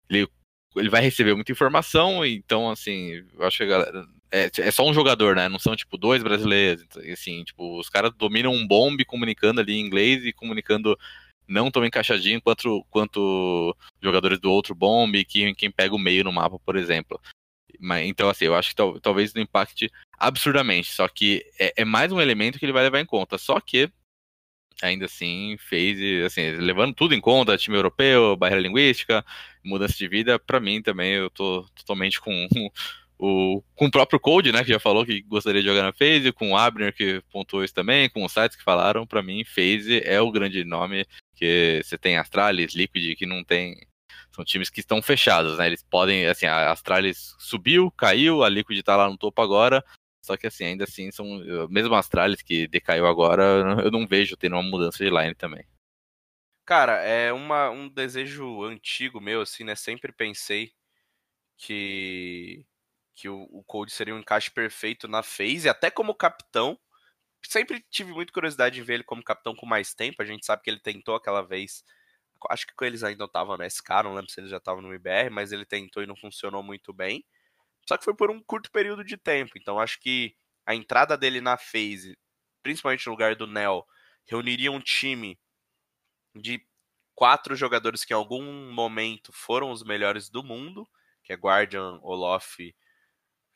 [0.08, 0.28] Ele,
[0.76, 4.06] ele vai receber muita informação, então, assim, eu acho que a galera.
[4.32, 5.48] É, é só um jogador, né?
[5.48, 6.86] Não são, tipo, dois brasileiros.
[7.12, 10.96] Assim, tipo, os caras dominam um bombe comunicando ali em inglês e comunicando
[11.50, 16.32] não tão encaixadinho quanto, quanto jogadores do outro bomb, que quem pega o meio no
[16.32, 17.20] mapa, por exemplo.
[17.78, 21.84] Mas, então, assim, eu acho que tal, talvez não impacte absurdamente, só que é, é,
[21.84, 23.36] mais um elemento que ele vai levar em conta.
[23.36, 23.90] Só que,
[24.82, 29.24] ainda assim, fez, assim, levando tudo em conta, time europeu, barreira linguística,
[29.64, 32.48] mudança de vida, para mim também eu tô totalmente com
[33.18, 36.32] o, com o próprio Code, né, que já falou que gostaria de jogar na FaZe,
[36.32, 40.02] com o Abner, que pontuou isso também, com os sites que falaram, para mim, FaZe
[40.04, 41.06] é o grande nome,
[41.40, 43.74] que você tem Astralis, Liquid, que não tem...
[44.32, 48.80] São times que estão fechados, né, eles podem, assim, a Astralis subiu, caiu, a Liquid
[48.82, 49.84] tá lá no topo agora,
[50.24, 51.26] só que, assim, ainda assim, são
[51.68, 53.42] mesmo a Astralis, que decaiu agora,
[53.82, 55.64] eu não vejo tendo uma mudança de line também.
[56.64, 60.72] Cara, é uma, um desejo antigo meu, assim, né, sempre pensei
[61.56, 62.64] que
[63.20, 66.78] que o, o Cold seria um encaixe perfeito na phase, até como capitão.
[67.46, 70.22] Sempre tive muita curiosidade em ver ele como capitão com mais tempo.
[70.22, 71.84] A gente sabe que ele tentou aquela vez.
[72.50, 75.30] Acho que eles ainda estavam no SK, não lembro se ele já estava no IBR,
[75.30, 77.24] mas ele tentou e não funcionou muito bem.
[77.88, 79.52] Só que foi por um curto período de tempo.
[79.56, 80.34] Então acho que
[80.66, 82.16] a entrada dele na phase,
[82.62, 83.86] principalmente no lugar do Nel,
[84.26, 85.38] reuniria um time
[86.34, 86.64] de
[87.14, 90.88] quatro jogadores que em algum momento foram os melhores do mundo,
[91.22, 92.74] que é Guardian, Olof,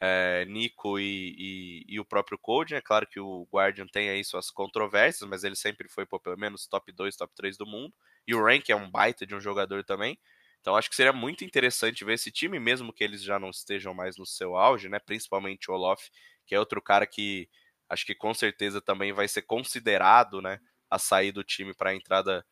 [0.06, 2.82] é, Nico e, e, e, o próprio Code, é né?
[2.82, 6.66] claro que o Guardian tem aí suas controvérsias, mas ele sempre foi pô, pelo menos
[6.66, 7.94] top 2, top 3 do mundo.
[8.26, 10.18] E o Rank é um baita de um jogador também.
[10.60, 13.94] Então acho que seria muito interessante ver esse time, mesmo que eles já não estejam
[13.94, 14.98] mais no seu auge, né?
[14.98, 16.10] Principalmente o Olof,
[16.46, 17.48] que é outro cara que
[17.88, 20.58] acho que com certeza também vai ser considerado, né?
[20.90, 22.44] A sair do time para a entrada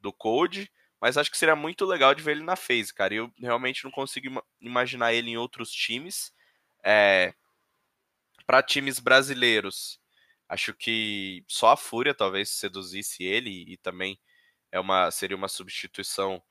[0.00, 0.70] do Code.
[1.00, 3.14] Mas acho que seria muito legal de ver ele na phase, cara.
[3.14, 6.32] Eu realmente não consigo imaginar ele em outros times.
[6.84, 7.34] É,
[8.46, 10.00] para times brasileiros,
[10.48, 14.18] acho que só a Fúria talvez seduzisse ele e também
[14.72, 16.42] é uma seria uma substituição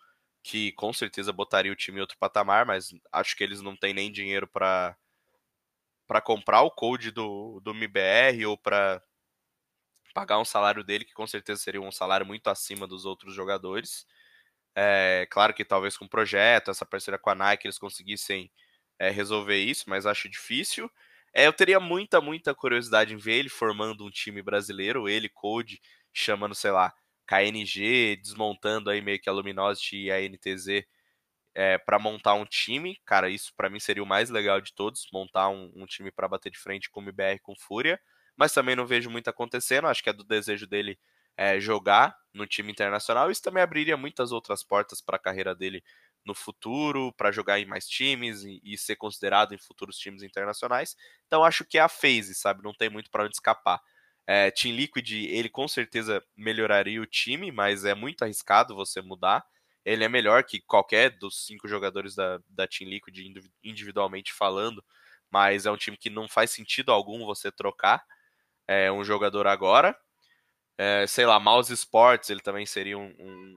[0.43, 3.93] que com certeza botaria o time em outro patamar, mas acho que eles não têm
[3.93, 4.95] nem dinheiro para
[6.07, 9.03] para comprar o code do, do MBR ou para
[10.13, 14.05] pagar um salário dele, que com certeza seria um salário muito acima dos outros jogadores.
[14.75, 18.51] É, claro que talvez com o projeto, essa parceria com a Nike, eles conseguissem
[18.99, 20.91] é, resolver isso, mas acho difícil.
[21.33, 25.81] É, eu teria muita, muita curiosidade em ver ele formando um time brasileiro, ele, Code,
[26.13, 26.93] chamando, sei lá,
[27.27, 30.85] KNG, desmontando aí meio que a Luminosity e a NTZ
[31.53, 32.99] é, para montar um time.
[33.05, 36.27] Cara, isso para mim seria o mais legal de todos, montar um, um time para
[36.27, 37.99] bater de frente com o MBR com Fúria.
[38.35, 39.87] Mas também não vejo muito acontecendo.
[39.87, 40.99] Acho que é do desejo dele
[41.35, 43.31] é, jogar no time internacional.
[43.31, 45.83] Isso também abriria muitas outras portas para a carreira dele
[46.27, 50.95] no futuro, para jogar em mais times e, e, ser considerado em futuros times internacionais.
[51.25, 52.61] Então acho que é a phase, sabe?
[52.61, 53.81] Não tem muito para onde escapar.
[54.27, 59.43] É, Team Liquid, ele com certeza melhoraria o time, mas é muito arriscado você mudar.
[59.85, 63.17] Ele é melhor que qualquer dos cinco jogadores da, da Team Liquid
[63.63, 64.83] individualmente falando,
[65.31, 68.03] mas é um time que não faz sentido algum você trocar
[68.67, 69.97] é, um jogador agora.
[70.77, 73.55] É, sei lá, Mouse Sports, ele também seria um, um,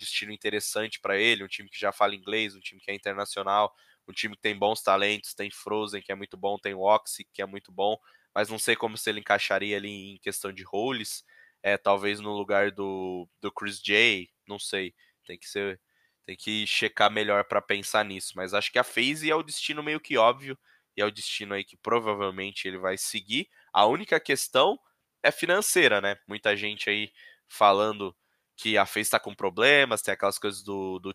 [0.00, 3.72] destino interessante para ele, um time que já fala inglês, um time que é internacional,
[4.08, 7.42] um time que tem bons talentos, tem Frozen, que é muito bom, tem Oxy, que
[7.42, 7.96] é muito bom,
[8.34, 11.24] mas não sei como se ele encaixaria ali em questão de roles,
[11.62, 14.94] é, talvez no lugar do, do Chris J, não sei.
[15.26, 15.80] Tem que ser,
[16.26, 18.32] tem que checar melhor para pensar nisso.
[18.36, 20.58] Mas acho que a FaZe é o destino meio que óbvio
[20.96, 23.48] e é o destino aí que provavelmente ele vai seguir.
[23.72, 24.78] A única questão
[25.22, 26.16] é financeira, né?
[26.26, 27.12] Muita gente aí
[27.48, 28.16] falando
[28.60, 31.14] que a FaZe está com problemas, tem aquelas coisas do, do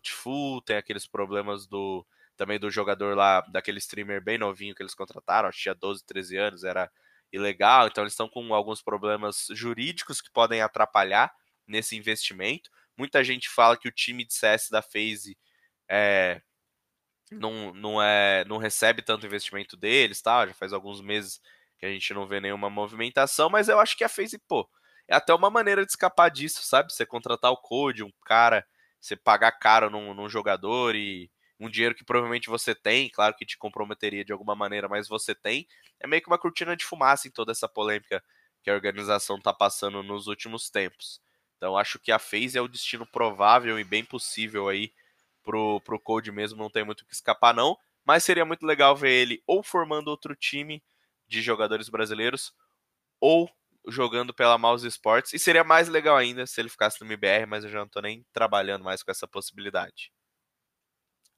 [0.64, 2.04] tem aqueles problemas do
[2.36, 6.04] também do jogador lá, daquele streamer bem novinho que eles contrataram, acho que tinha 12,
[6.04, 6.90] 13 anos, era
[7.32, 11.32] ilegal, então eles estão com alguns problemas jurídicos que podem atrapalhar
[11.66, 12.68] nesse investimento.
[12.96, 15.38] Muita gente fala que o time de CS da FaZe
[15.88, 16.42] é,
[17.30, 20.46] não, não, é, não recebe tanto investimento deles, tá?
[20.46, 21.40] Já faz alguns meses
[21.78, 24.68] que a gente não vê nenhuma movimentação, mas eu acho que a FaZe, pô,
[25.08, 26.92] é até uma maneira de escapar disso, sabe?
[26.92, 28.66] Você contratar o Code, um cara,
[29.00, 33.46] você pagar caro num, num jogador e um dinheiro que provavelmente você tem, claro que
[33.46, 35.66] te comprometeria de alguma maneira, mas você tem,
[36.00, 38.22] é meio que uma cortina de fumaça em toda essa polêmica
[38.62, 41.20] que a organização tá passando nos últimos tempos.
[41.56, 44.92] Então acho que a FaZe é o destino provável e bem possível aí
[45.42, 48.94] pro, pro Code mesmo, não tem muito o que escapar não, mas seria muito legal
[48.94, 50.82] ver ele ou formando outro time
[51.26, 52.52] de jogadores brasileiros
[53.20, 53.50] ou
[53.88, 57.64] jogando pela Mouse Sports, e seria mais legal ainda se ele ficasse no MBR, mas
[57.64, 60.10] eu já não tô nem trabalhando mais com essa possibilidade.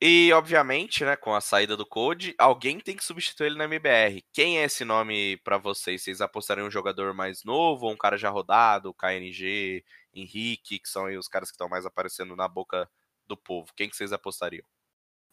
[0.01, 4.23] E, obviamente, né, com a saída do Code, alguém tem que substituir ele na MBR.
[4.33, 6.03] Quem é esse nome para vocês?
[6.05, 9.85] Vocês apostariam um jogador mais novo ou um cara já rodado, KNG,
[10.15, 12.89] Henrique, que são aí os caras que estão mais aparecendo na boca
[13.27, 13.73] do povo.
[13.77, 14.65] Quem que vocês apostariam?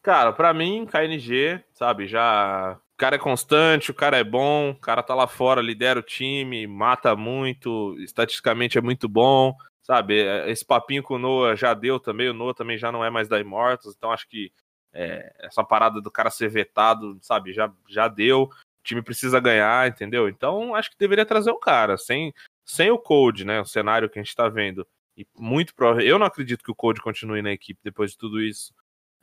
[0.06, 2.78] Cara, para mim, KNG, sabe, já.
[2.94, 6.02] O cara é constante, o cara é bom, o cara tá lá fora, lidera o
[6.02, 9.52] time, mata muito, estatisticamente é muito bom,
[9.82, 10.20] sabe?
[10.20, 13.10] É, esse papinho com o Noah já deu também, o Noah também já não é
[13.10, 14.52] mais da Immortals, então acho que
[14.92, 18.42] é, essa parada do cara ser vetado, sabe, já, já deu.
[18.42, 18.50] O
[18.84, 20.28] time precisa ganhar, entendeu?
[20.28, 22.32] Então acho que deveria trazer o cara, sem,
[22.64, 23.60] sem o Code, né?
[23.60, 24.86] O cenário que a gente tá vendo.
[25.16, 26.06] E muito provável.
[26.06, 28.72] Eu não acredito que o Code continue na equipe depois de tudo isso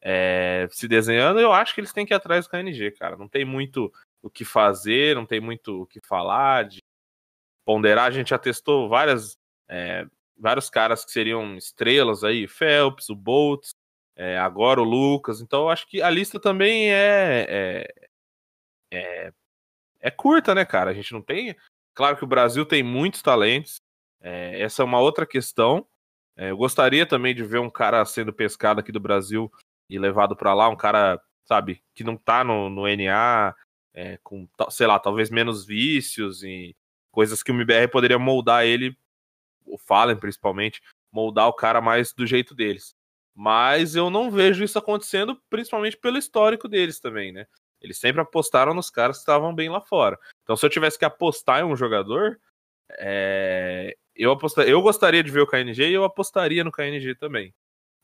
[0.03, 1.39] é, se desenhando.
[1.39, 3.15] Eu acho que eles têm que ir atrás do KNG, cara.
[3.15, 3.91] Não tem muito
[4.21, 6.79] o que fazer, não tem muito o que falar, de
[7.65, 8.05] ponderar.
[8.05, 9.37] A gente já testou várias,
[9.69, 10.05] é,
[10.37, 13.71] vários caras que seriam estrelas aí, Phelps, o Boltz,
[14.15, 15.41] é, agora o Lucas.
[15.41, 17.93] Então eu acho que a lista também é, é,
[18.91, 19.33] é,
[20.01, 20.91] é curta, né, cara?
[20.91, 21.55] A gente não tem
[21.93, 23.79] Claro que o Brasil tem muitos talentos,
[24.19, 25.85] é, essa é uma outra questão.
[26.35, 29.51] É, eu gostaria também de ver um cara sendo pescado aqui do Brasil
[29.93, 33.55] e levado para lá, um cara, sabe, que não tá no, no NA,
[33.93, 36.75] é, com, sei lá, talvez menos vícios e
[37.11, 38.97] coisas que o MBR poderia moldar ele,
[39.65, 40.81] o Fallen principalmente,
[41.11, 42.95] moldar o cara mais do jeito deles.
[43.35, 47.45] Mas eu não vejo isso acontecendo, principalmente pelo histórico deles também, né?
[47.79, 50.17] Eles sempre apostaram nos caras que estavam bem lá fora.
[50.41, 52.39] Então, se eu tivesse que apostar em um jogador,
[52.97, 53.95] é...
[54.15, 57.53] eu, apostaria, eu gostaria de ver o KNG e eu apostaria no KNG também.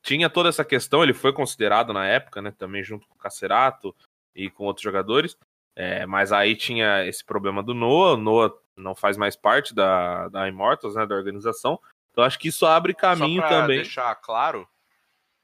[0.09, 2.49] Tinha toda essa questão, ele foi considerado na época, né?
[2.57, 3.95] Também junto com o Cacerato
[4.33, 5.37] e com outros jogadores.
[5.75, 8.15] É, mas aí tinha esse problema do Noah.
[8.15, 11.05] O Noah não faz mais parte da, da Immortals, né?
[11.05, 11.79] Da organização.
[12.09, 13.77] Então acho que isso abre caminho Só pra também.
[13.77, 14.67] deixar claro,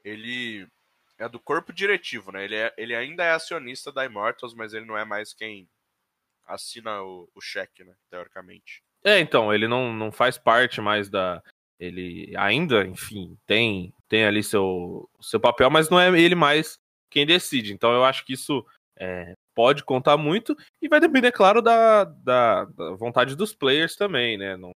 [0.04, 0.66] ele
[1.16, 2.42] é do corpo diretivo, né?
[2.42, 5.68] Ele, é, ele ainda é acionista da Immortals, mas ele não é mais quem
[6.44, 7.94] assina o, o cheque, né?
[8.10, 8.82] Teoricamente.
[9.04, 11.40] É, então, ele não, não faz parte mais da.
[11.78, 16.78] Ele ainda, enfim, tem, tem ali seu, seu papel, mas não é ele mais
[17.10, 17.72] quem decide.
[17.72, 18.64] Então eu acho que isso
[18.98, 24.38] é, pode contar muito e vai depender, claro, da, da, da, vontade dos players também,
[24.38, 24.56] né?
[24.56, 24.70] Não,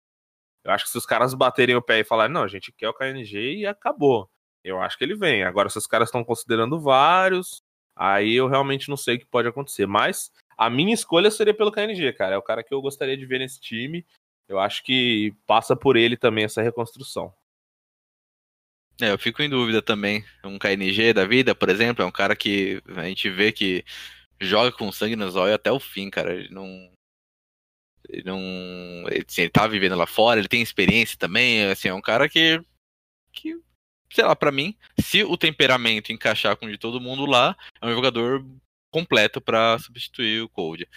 [0.64, 2.88] eu acho que se os caras baterem o pé e falarem, não, a gente quer
[2.88, 4.28] o KNG e acabou
[4.64, 5.42] eu acho que ele vem.
[5.44, 7.62] Agora, se os caras estão considerando vários,
[7.96, 9.86] aí eu realmente não sei o que pode acontecer.
[9.86, 12.34] Mas a minha escolha seria pelo KNG, cara.
[12.34, 14.06] É o cara que eu gostaria de ver nesse time.
[14.50, 17.32] Eu acho que passa por ele também essa reconstrução.
[19.00, 20.24] É, eu fico em dúvida também.
[20.42, 23.84] Um KNG da vida, por exemplo, é um cara que a gente vê que
[24.40, 26.34] joga com sangue nos olhos até o fim, cara.
[26.34, 26.92] Ele não.
[28.08, 28.38] Ele não.
[29.08, 31.66] Ele, assim, ele tá vivendo lá fora, ele tem experiência também.
[31.66, 32.60] Assim, é um cara que.
[33.32, 33.56] que
[34.12, 37.86] sei lá, para mim, se o temperamento encaixar com o de todo mundo lá, é
[37.86, 38.44] um jogador
[38.90, 40.88] completo para substituir o Cold.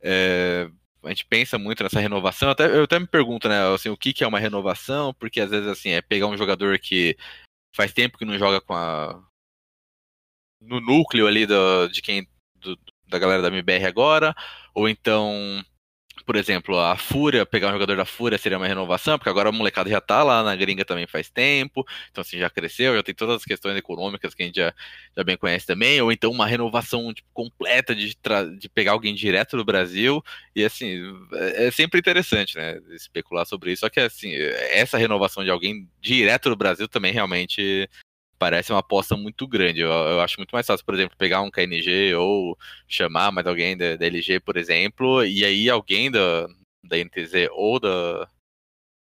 [0.00, 0.70] É,
[1.04, 2.50] a gente pensa muito nessa renovação.
[2.50, 5.50] Até, eu até me pergunto, né, assim, o que, que é uma renovação, porque às
[5.50, 7.16] vezes assim, é pegar um jogador que
[7.74, 9.22] faz tempo que não joga com a.
[10.60, 12.26] no núcleo ali do, de quem.
[12.56, 14.34] Do, da galera da MBR agora,
[14.74, 15.62] ou então
[16.24, 19.52] por exemplo, a Fúria, pegar um jogador da Fúria seria uma renovação, porque agora a
[19.52, 23.14] molecada já tá lá na gringa também faz tempo, então assim, já cresceu, já tem
[23.14, 24.74] todas as questões econômicas que a gente já,
[25.16, 28.16] já bem conhece também, ou então uma renovação tipo, completa de,
[28.58, 30.22] de pegar alguém direto do Brasil,
[30.56, 31.02] e assim,
[31.32, 34.32] é, é sempre interessante, né, especular sobre isso, só que assim,
[34.72, 37.88] essa renovação de alguém direto do Brasil também realmente
[38.44, 39.80] parece uma aposta muito grande.
[39.80, 43.74] Eu, eu, acho muito mais fácil, por exemplo, pegar um KNG ou chamar mais alguém
[43.74, 46.46] da, da LG, por exemplo, e aí alguém da,
[46.84, 48.28] da NTZ ou da.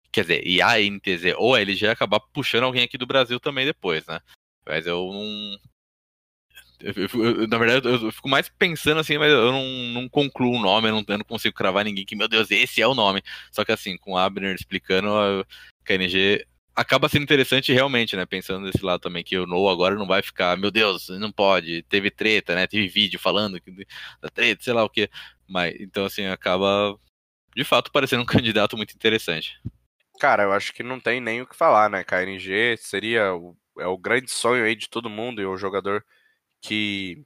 [0.09, 3.65] Quer dizer, e a NTZ ou a LG acabar puxando alguém aqui do Brasil também
[3.65, 4.21] depois, né?
[4.65, 5.59] Mas eu não.
[6.79, 6.93] Eu,
[7.41, 9.65] eu, na verdade, eu fico mais pensando assim, mas eu não,
[10.01, 12.81] não concluo o nome, eu não, eu não, consigo cravar ninguém que, meu Deus, esse
[12.81, 13.21] é o nome.
[13.51, 15.45] Só que assim, com o Abner explicando, a
[15.83, 16.45] KNG
[16.76, 18.26] acaba sendo interessante realmente, né?
[18.26, 21.84] Pensando desse lado também, que o No agora não vai ficar, meu Deus, não pode,
[21.84, 22.67] teve treta, né?
[22.67, 23.59] Teve vídeo falando
[24.21, 25.09] da treta, sei lá o que.
[25.47, 26.99] Mas, então, assim, acaba
[27.55, 29.59] de fato parecendo um candidato muito interessante.
[30.19, 32.03] Cara, eu acho que não tem nem o que falar, né?
[32.03, 36.05] KNG seria o, é o grande sonho aí de todo mundo e o jogador
[36.61, 37.23] que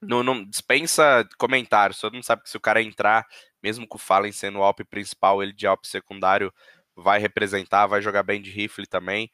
[0.00, 2.00] não, não dispensa comentários.
[2.00, 3.26] Todo mundo sabe que se o cara entrar,
[3.62, 6.52] mesmo com o Fallen sendo o AWP principal, ele de AWP secundário
[6.98, 9.30] vai representar, vai jogar bem de rifle também.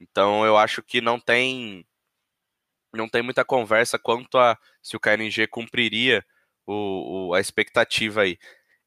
[0.00, 1.86] Então eu acho que não tem
[2.92, 6.24] não tem muita conversa quanto a se o KNG cumpriria
[6.66, 8.38] o, o, a expectativa aí.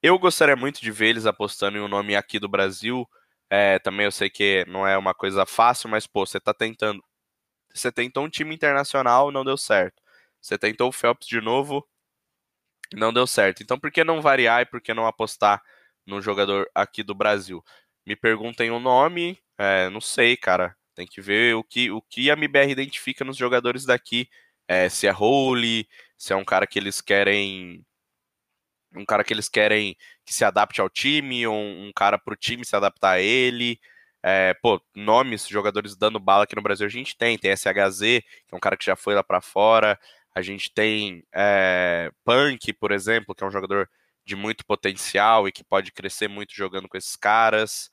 [0.01, 3.07] Eu gostaria muito de ver eles apostando em um nome aqui do Brasil.
[3.49, 7.03] É, também eu sei que não é uma coisa fácil, mas pô, você tá tentando.
[7.73, 10.01] Você tentou um time internacional, não deu certo.
[10.41, 11.87] Você tentou o Phelps de novo,
[12.93, 13.63] não deu certo.
[13.63, 15.61] Então por que não variar e por que não apostar
[16.05, 17.63] num jogador aqui do Brasil?
[18.07, 20.73] Me perguntem o nome, é, não sei, cara.
[20.95, 24.29] Tem que ver o que, o que a MBR identifica nos jogadores daqui.
[24.67, 25.87] É, se é Holy,
[26.17, 27.85] se é um cara que eles querem.
[28.95, 29.95] Um cara que eles querem
[30.25, 33.79] que se adapte ao time, ou um cara pro time se adaptar a ele.
[34.23, 37.37] É, pô, nomes, jogadores dando bala aqui no Brasil a gente tem.
[37.37, 37.99] Tem SHZ,
[38.47, 39.99] que é um cara que já foi lá para fora.
[40.33, 43.89] A gente tem é, Punk, por exemplo, que é um jogador
[44.25, 47.91] de muito potencial e que pode crescer muito jogando com esses caras.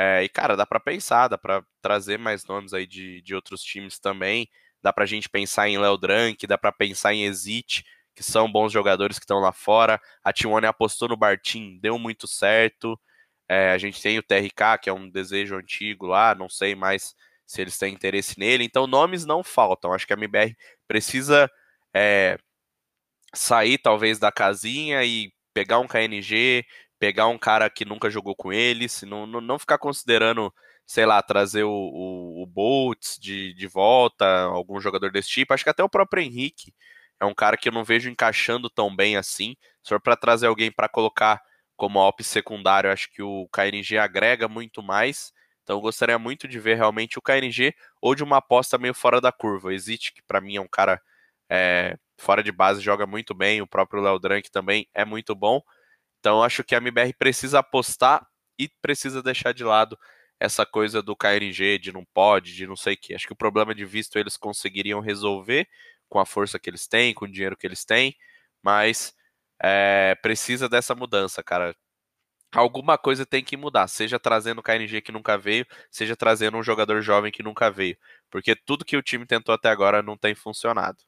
[0.00, 3.60] É, e, cara, dá para pensar, dá para trazer mais nomes aí de, de outros
[3.64, 4.48] times também.
[4.80, 7.84] Dá pra gente pensar em Léo Drank, dá para pensar em Exit,
[8.14, 10.00] que são bons jogadores que estão lá fora.
[10.22, 12.96] A T1 apostou no Bartim, deu muito certo.
[13.48, 17.12] É, a gente tem o TRK, que é um desejo antigo lá, não sei mais
[17.44, 18.62] se eles têm interesse nele.
[18.62, 19.92] Então, nomes não faltam.
[19.92, 21.50] Acho que a MBR precisa
[21.92, 22.38] é,
[23.34, 26.64] sair, talvez, da casinha e pegar um KNG,
[26.98, 30.52] pegar um cara que nunca jogou com eles, não, não, não ficar considerando,
[30.86, 35.54] sei lá, trazer o, o, o Boltz de, de volta, algum jogador desse tipo.
[35.54, 36.72] Acho que até o próprio Henrique
[37.20, 39.56] é um cara que eu não vejo encaixando tão bem assim.
[39.82, 41.40] Se for para trazer alguém para colocar
[41.76, 45.32] como op secundário, acho que o KNG agrega muito mais.
[45.62, 49.20] Então eu gostaria muito de ver realmente o KNG ou de uma aposta meio fora
[49.20, 49.74] da curva.
[49.74, 51.00] Existe que para mim é um cara
[51.48, 53.60] é, fora de base, joga muito bem.
[53.62, 55.62] O próprio Léo Drank também é muito bom.
[56.20, 58.26] Então acho que a MBR precisa apostar
[58.58, 59.98] e precisa deixar de lado
[60.40, 63.14] essa coisa do KNG, de não pode, de não sei o que.
[63.14, 65.68] Acho que o problema de visto eles conseguiriam resolver
[66.08, 68.16] com a força que eles têm, com o dinheiro que eles têm,
[68.62, 69.14] mas
[69.62, 71.74] é, precisa dessa mudança, cara.
[72.52, 76.62] Alguma coisa tem que mudar, seja trazendo o KNG que nunca veio, seja trazendo um
[76.62, 77.96] jogador jovem que nunca veio,
[78.30, 80.98] porque tudo que o time tentou até agora não tem funcionado.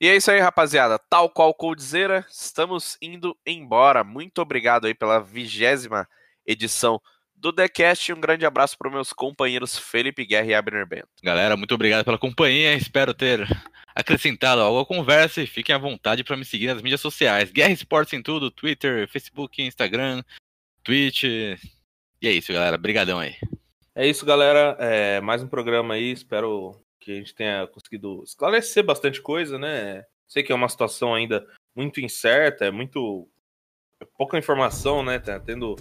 [0.00, 0.98] E é isso aí, rapaziada.
[0.98, 4.04] Tal qual Coldzera, estamos indo embora.
[4.04, 6.08] Muito obrigado aí pela vigésima
[6.46, 7.00] edição
[7.34, 8.12] do TheCast.
[8.12, 11.08] Um grande abraço para meus companheiros Felipe Guerra e Abner Bento.
[11.22, 12.74] Galera, muito obrigado pela companhia.
[12.74, 13.46] Espero ter
[13.94, 17.50] acrescentado algo à conversa e fiquem à vontade para me seguir nas mídias sociais.
[17.50, 20.22] Guerra Esportes em tudo, Twitter, Facebook, Instagram,
[20.82, 21.24] Twitch.
[21.24, 21.58] E
[22.28, 22.76] é isso, galera.
[22.76, 23.34] Obrigadão aí.
[23.94, 24.76] É isso, galera.
[24.78, 26.12] É mais um programa aí.
[26.12, 30.04] Espero que a gente tenha conseguido esclarecer bastante coisa, né?
[30.26, 33.26] Sei que é uma situação ainda muito incerta, é muito
[34.00, 35.18] é pouca informação, né?
[35.18, 35.76] Tá tendo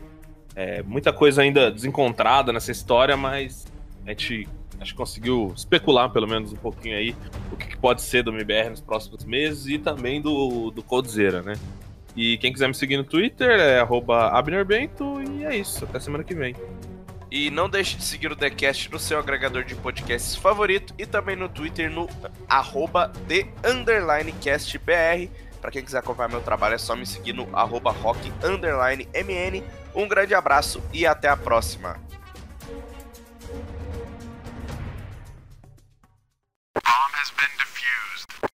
[0.55, 3.67] É, muita coisa ainda desencontrada nessa história, mas
[4.05, 4.47] a gente
[4.79, 7.15] acho que conseguiu especular pelo menos um pouquinho aí
[7.51, 11.43] o que, que pode ser do MBR nos próximos meses e também do, do Coldzera,
[11.43, 11.53] né?
[12.15, 13.85] E quem quiser me seguir no Twitter é
[14.31, 15.85] abnerbento e é isso.
[15.85, 16.55] Até semana que vem.
[17.29, 21.35] E não deixe de seguir o TheCast no seu agregador de podcasts favorito e também
[21.35, 22.09] no Twitter no
[22.47, 25.29] arroba TheUnderlineCastBR.
[25.59, 29.63] Para quem quiser acompanhar meu trabalho é só me seguir no arroba rock_mn.
[29.93, 31.99] Um grande abraço e até a próxima.